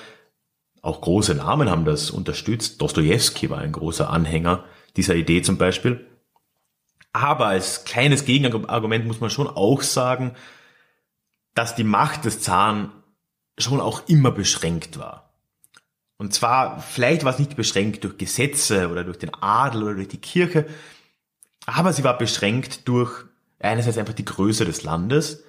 Auch 0.82 1.02
große 1.02 1.36
Namen 1.36 1.70
haben 1.70 1.84
das 1.84 2.10
unterstützt. 2.10 2.82
Dostoevsky 2.82 3.50
war 3.50 3.58
ein 3.58 3.74
großer 3.74 4.10
Anhänger 4.10 4.64
dieser 4.96 5.16
Idee 5.16 5.42
zum 5.42 5.58
Beispiel. 5.58 6.08
Aber 7.12 7.48
als 7.48 7.84
kleines 7.84 8.24
Gegenargument 8.24 9.06
muss 9.06 9.20
man 9.20 9.30
schon 9.30 9.50
auch 9.50 9.82
sagen, 9.82 10.36
dass 11.54 11.76
die 11.76 11.84
Macht 11.84 12.24
des 12.24 12.40
Zaren 12.40 12.94
schon 13.58 13.82
auch 13.82 14.08
immer 14.08 14.32
beschränkt 14.32 14.98
war. 14.98 15.25
Und 16.18 16.34
zwar, 16.34 16.80
vielleicht 16.80 17.24
war 17.24 17.34
es 17.34 17.40
nicht 17.40 17.56
beschränkt 17.56 18.04
durch 18.04 18.18
Gesetze 18.18 18.90
oder 18.90 19.04
durch 19.04 19.18
den 19.18 19.34
Adel 19.34 19.84
oder 19.84 19.96
durch 19.96 20.08
die 20.08 20.22
Kirche, 20.22 20.66
aber 21.66 21.94
sie 21.94 22.04
war 22.04 22.18
beschränkt 22.18 22.88
durch 22.88 23.26
einerseits 23.60 23.98
einfach 23.98 24.14
die 24.14 24.26
Größe 24.26 24.66
des 24.66 24.84
Landes. 24.84 25.44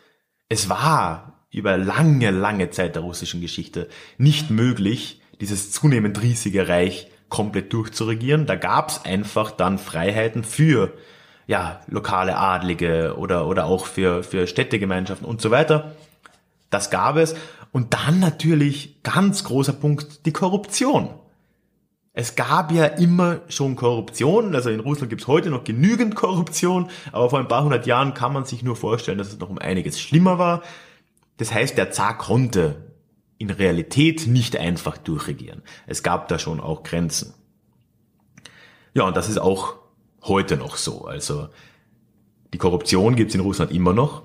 Es 0.48 0.68
war 0.68 1.46
über 1.50 1.76
lange, 1.76 2.30
lange 2.30 2.70
Zeit 2.70 2.96
der 2.96 3.02
russischen 3.02 3.40
Geschichte 3.40 3.88
nicht 4.18 4.50
möglich, 4.50 5.20
dieses 5.40 5.70
zunehmend 5.72 6.20
riesige 6.22 6.68
Reich 6.68 7.08
komplett 7.28 7.72
durchzuregieren. 7.72 8.46
Da 8.46 8.56
gab 8.56 8.90
es 8.90 9.04
einfach 9.04 9.50
dann 9.50 9.78
Freiheiten 9.78 10.44
für 10.44 10.92
ja, 11.46 11.80
lokale 11.86 12.36
Adlige 12.36 13.16
oder, 13.16 13.46
oder 13.46 13.66
auch 13.66 13.86
für, 13.86 14.22
für 14.22 14.46
Städtegemeinschaften 14.46 15.26
und 15.26 15.40
so 15.40 15.50
weiter. 15.50 15.94
Das 16.70 16.90
gab 16.90 17.16
es. 17.16 17.36
Und 17.72 17.94
dann 17.94 18.20
natürlich 18.20 19.02
ganz 19.02 19.44
großer 19.44 19.72
Punkt, 19.72 20.26
die 20.26 20.32
Korruption. 20.32 21.10
es 22.18 22.34
gab 22.34 22.72
ja 22.72 22.86
immer 22.86 23.42
schon 23.48 23.76
Korruption, 23.76 24.54
also 24.54 24.70
in 24.70 24.80
Russland 24.80 25.10
gibt 25.10 25.20
es 25.20 25.28
heute 25.28 25.50
noch 25.50 25.64
genügend 25.64 26.14
Korruption, 26.14 26.88
aber 27.12 27.28
vor 27.28 27.38
ein 27.38 27.46
paar 27.46 27.62
hundert 27.62 27.86
Jahren 27.86 28.14
kann 28.14 28.32
man 28.32 28.46
sich 28.46 28.62
nur 28.62 28.74
vorstellen, 28.74 29.18
dass 29.18 29.28
es 29.28 29.38
noch 29.38 29.50
um 29.50 29.58
einiges 29.58 30.00
schlimmer 30.00 30.38
war. 30.38 30.62
Das 31.36 31.52
heißt, 31.52 31.76
der 31.76 31.90
Zar 31.90 32.16
konnte 32.16 32.86
in 33.36 33.50
Realität 33.50 34.26
nicht 34.26 34.56
einfach 34.56 34.96
durchregieren. 34.96 35.60
Es 35.86 36.02
gab 36.02 36.28
da 36.28 36.38
schon 36.38 36.58
auch 36.58 36.84
Grenzen. 36.84 37.34
Ja, 38.94 39.02
und 39.04 39.14
das 39.14 39.28
ist 39.28 39.36
auch 39.36 39.74
heute 40.22 40.56
noch 40.56 40.78
so. 40.78 41.04
Also 41.04 41.50
die 42.54 42.58
Korruption 42.58 43.14
gibt's 43.14 43.34
in 43.34 43.42
Russland 43.42 43.72
immer 43.72 43.92
noch. 43.92 44.22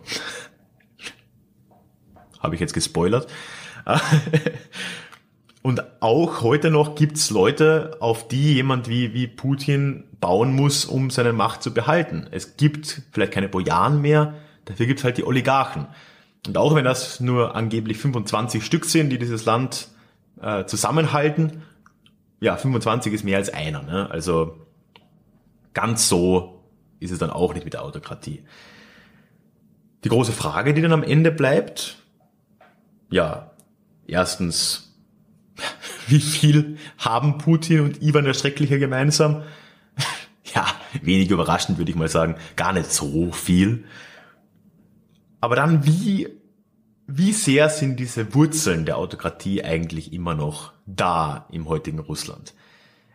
Habe 2.41 2.55
ich 2.55 2.61
jetzt 2.61 2.73
gespoilert. 2.73 3.27
Und 5.63 5.83
auch 6.01 6.41
heute 6.41 6.71
noch 6.71 6.95
gibt's 6.95 7.29
Leute, 7.29 7.97
auf 7.99 8.27
die 8.27 8.55
jemand 8.55 8.89
wie, 8.89 9.13
wie 9.13 9.27
Putin 9.27 10.05
bauen 10.19 10.55
muss, 10.55 10.85
um 10.85 11.11
seine 11.11 11.33
Macht 11.33 11.61
zu 11.61 11.73
behalten. 11.73 12.27
Es 12.31 12.57
gibt 12.57 13.03
vielleicht 13.11 13.31
keine 13.31 13.47
Bojaren 13.47 14.01
mehr, 14.01 14.33
dafür 14.65 14.87
gibt's 14.87 15.03
halt 15.03 15.17
die 15.17 15.23
Oligarchen. 15.23 15.87
Und 16.47 16.57
auch 16.57 16.73
wenn 16.73 16.83
das 16.83 17.19
nur 17.19 17.55
angeblich 17.55 17.99
25 17.99 18.65
Stück 18.65 18.85
sind, 18.85 19.11
die 19.11 19.19
dieses 19.19 19.45
Land 19.45 19.89
äh, 20.41 20.65
zusammenhalten, 20.65 21.61
ja, 22.39 22.57
25 22.57 23.13
ist 23.13 23.23
mehr 23.23 23.37
als 23.37 23.53
einer. 23.53 23.83
Ne? 23.83 24.09
Also 24.09 24.57
ganz 25.73 26.09
so 26.09 26.63
ist 26.99 27.11
es 27.11 27.19
dann 27.19 27.29
auch 27.29 27.53
nicht 27.53 27.65
mit 27.65 27.73
der 27.73 27.83
Autokratie. 27.83 28.43
Die 30.03 30.09
große 30.09 30.31
Frage, 30.31 30.73
die 30.73 30.81
dann 30.81 30.93
am 30.93 31.03
Ende 31.03 31.31
bleibt, 31.31 32.00
ja, 33.11 33.51
erstens, 34.07 34.95
wie 36.07 36.19
viel 36.19 36.77
haben 36.97 37.37
Putin 37.37 37.81
und 37.81 38.01
Ivan 38.01 38.25
der 38.25 38.33
Schreckliche 38.33 38.79
gemeinsam? 38.79 39.43
ja, 40.55 40.65
wenig 41.03 41.29
überraschend 41.29 41.77
würde 41.77 41.91
ich 41.91 41.97
mal 41.97 42.07
sagen, 42.07 42.35
gar 42.55 42.73
nicht 42.73 42.91
so 42.91 43.31
viel. 43.31 43.83
Aber 45.39 45.55
dann, 45.55 45.85
wie, 45.85 46.29
wie 47.05 47.33
sehr 47.33 47.69
sind 47.69 47.99
diese 47.99 48.33
Wurzeln 48.33 48.85
der 48.85 48.97
Autokratie 48.97 49.63
eigentlich 49.63 50.13
immer 50.13 50.33
noch 50.33 50.73
da 50.85 51.47
im 51.51 51.67
heutigen 51.67 51.99
Russland? 51.99 52.53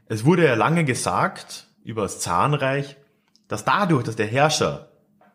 Es 0.09 0.25
wurde 0.25 0.45
ja 0.45 0.55
lange 0.55 0.85
gesagt 0.85 1.69
über 1.83 2.03
das 2.03 2.21
Zahnreich, 2.21 2.97
dass 3.49 3.65
dadurch, 3.65 4.05
dass 4.05 4.17
der 4.17 4.27
Herrscher 4.27 4.91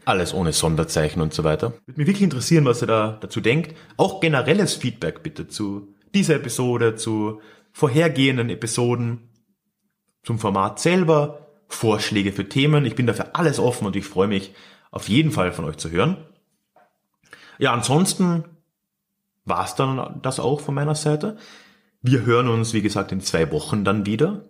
Alles 0.04 0.34
ohne 0.34 0.52
Sonderzeichen 0.52 1.22
und 1.22 1.32
so 1.32 1.44
weiter. 1.44 1.74
Würde 1.86 2.00
mich 2.00 2.08
wirklich 2.08 2.24
interessieren, 2.24 2.64
was 2.64 2.82
ihr 2.82 2.88
da 2.88 3.18
dazu 3.20 3.40
denkt. 3.40 3.76
Auch 3.96 4.20
generelles 4.20 4.74
Feedback 4.74 5.22
bitte 5.22 5.46
zu 5.48 5.91
dieser 6.14 6.36
Episode, 6.36 6.96
zu 6.96 7.40
vorhergehenden 7.72 8.50
Episoden, 8.50 9.30
zum 10.22 10.38
Format 10.38 10.78
selber, 10.78 11.48
Vorschläge 11.68 12.32
für 12.32 12.48
Themen. 12.48 12.84
Ich 12.84 12.94
bin 12.94 13.06
dafür 13.06 13.30
alles 13.34 13.58
offen 13.58 13.86
und 13.86 13.96
ich 13.96 14.04
freue 14.04 14.28
mich 14.28 14.52
auf 14.90 15.08
jeden 15.08 15.30
Fall 15.30 15.52
von 15.52 15.64
euch 15.64 15.78
zu 15.78 15.90
hören. 15.90 16.18
Ja, 17.58 17.72
ansonsten 17.72 18.44
war 19.44 19.64
es 19.64 19.74
dann 19.74 20.20
das 20.22 20.38
auch 20.38 20.60
von 20.60 20.74
meiner 20.74 20.94
Seite. 20.94 21.36
Wir 22.02 22.24
hören 22.24 22.48
uns, 22.48 22.74
wie 22.74 22.82
gesagt, 22.82 23.12
in 23.12 23.20
zwei 23.20 23.50
Wochen 23.52 23.84
dann 23.84 24.06
wieder. 24.06 24.44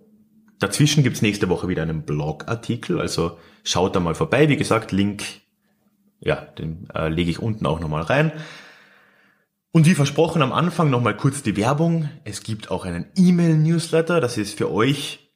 Dazwischen 0.58 1.02
gibt's 1.02 1.22
nächste 1.22 1.48
Woche 1.48 1.68
wieder 1.68 1.82
einen 1.82 2.02
Blogartikel, 2.02 3.00
also 3.00 3.38
schaut 3.64 3.96
da 3.96 4.00
mal 4.00 4.14
vorbei. 4.14 4.48
Wie 4.48 4.56
gesagt, 4.56 4.92
Link, 4.92 5.24
ja, 6.20 6.36
den 6.36 6.88
äh, 6.94 7.08
lege 7.08 7.30
ich 7.30 7.40
unten 7.40 7.66
auch 7.66 7.80
nochmal 7.80 8.02
rein. 8.02 8.32
Und 9.74 9.86
wie 9.86 9.94
versprochen 9.94 10.42
am 10.42 10.52
Anfang 10.52 10.90
nochmal 10.90 11.16
kurz 11.16 11.42
die 11.42 11.56
Werbung. 11.56 12.10
Es 12.24 12.42
gibt 12.42 12.70
auch 12.70 12.84
einen 12.84 13.06
E-Mail-Newsletter, 13.16 14.20
das 14.20 14.36
ist 14.36 14.58
für 14.58 14.70
euch 14.70 15.32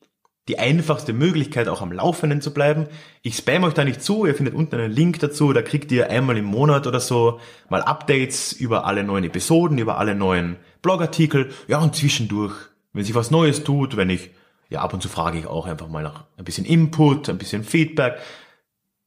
die 0.46 0.58
einfachste 0.58 1.14
Möglichkeit, 1.14 1.68
auch 1.68 1.80
am 1.80 1.90
Laufenden 1.90 2.42
zu 2.42 2.52
bleiben. 2.52 2.86
Ich 3.22 3.38
spam 3.38 3.64
euch 3.64 3.72
da 3.72 3.82
nicht 3.82 4.02
zu, 4.02 4.26
ihr 4.26 4.34
findet 4.34 4.54
unten 4.54 4.76
einen 4.76 4.92
Link 4.92 5.18
dazu, 5.20 5.54
da 5.54 5.62
kriegt 5.62 5.90
ihr 5.90 6.10
einmal 6.10 6.36
im 6.36 6.44
Monat 6.44 6.86
oder 6.86 7.00
so 7.00 7.40
mal 7.70 7.80
Updates 7.80 8.52
über 8.52 8.84
alle 8.84 9.04
neuen 9.04 9.24
Episoden, 9.24 9.78
über 9.78 9.96
alle 9.96 10.14
neuen 10.14 10.56
Blogartikel. 10.82 11.50
Ja, 11.66 11.78
und 11.78 11.96
zwischendurch, 11.96 12.54
wenn 12.92 13.04
sich 13.04 13.14
was 13.14 13.30
Neues 13.30 13.64
tut, 13.64 13.96
wenn 13.96 14.10
ich, 14.10 14.32
ja, 14.68 14.82
ab 14.82 14.92
und 14.92 15.02
zu 15.02 15.08
frage 15.08 15.38
ich 15.38 15.46
auch 15.46 15.64
einfach 15.66 15.88
mal 15.88 16.02
nach 16.02 16.26
ein 16.36 16.44
bisschen 16.44 16.66
Input, 16.66 17.30
ein 17.30 17.38
bisschen 17.38 17.64
Feedback. 17.64 18.18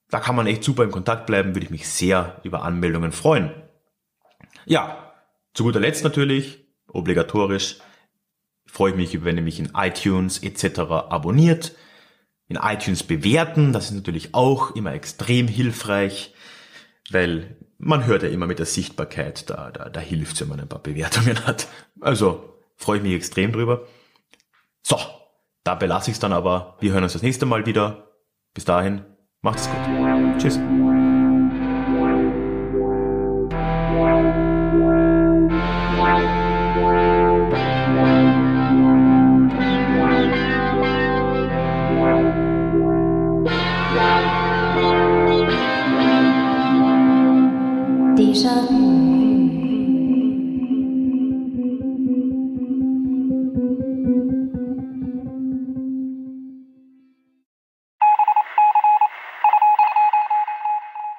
Da 0.09 0.19
kann 0.19 0.35
man 0.35 0.47
echt 0.47 0.63
super 0.63 0.83
in 0.85 0.91
Kontakt 0.91 1.27
bleiben, 1.27 1.53
würde 1.53 1.65
ich 1.65 1.71
mich 1.71 1.87
sehr 1.87 2.41
über 2.43 2.63
Anmeldungen 2.63 3.11
freuen. 3.11 3.51
Ja, 4.65 5.08
zu 5.53 5.63
guter 5.63 5.79
Letzt 5.79 6.03
natürlich, 6.03 6.65
obligatorisch, 6.87 7.77
freue 8.65 8.91
ich 8.91 8.97
mich, 8.97 9.23
wenn 9.23 9.37
ihr 9.37 9.43
mich 9.43 9.59
in 9.59 9.71
iTunes 9.75 10.43
etc. 10.43 10.79
abonniert, 10.79 11.75
in 12.47 12.57
iTunes 12.57 13.03
bewerten. 13.03 13.73
Das 13.73 13.85
ist 13.85 13.95
natürlich 13.95 14.33
auch 14.33 14.75
immer 14.75 14.93
extrem 14.93 15.47
hilfreich, 15.47 16.33
weil 17.09 17.57
man 17.77 18.05
hört 18.05 18.23
ja 18.23 18.29
immer 18.29 18.45
mit 18.45 18.59
der 18.59 18.65
Sichtbarkeit, 18.65 19.49
da, 19.49 19.71
da, 19.71 19.89
da 19.89 19.99
hilft 19.99 20.33
es, 20.33 20.41
wenn 20.41 20.49
man 20.49 20.59
ein 20.59 20.67
paar 20.67 20.83
Bewertungen 20.83 21.45
hat. 21.45 21.67
Also 22.01 22.59
freue 22.75 22.97
ich 22.97 23.03
mich 23.03 23.13
extrem 23.13 23.51
drüber. 23.51 23.87
So, 24.81 24.97
da 25.63 25.75
belasse 25.75 26.11
ich 26.11 26.15
es 26.15 26.19
dann 26.19 26.33
aber. 26.33 26.77
Wir 26.79 26.93
hören 26.93 27.03
uns 27.03 27.13
das 27.13 27.21
nächste 27.21 27.45
Mal 27.45 27.65
wieder. 27.65 28.11
Bis 28.53 28.65
dahin, 28.65 29.05
macht's 29.41 29.69
gut. 29.69 30.39
Tschüss. 30.39 30.59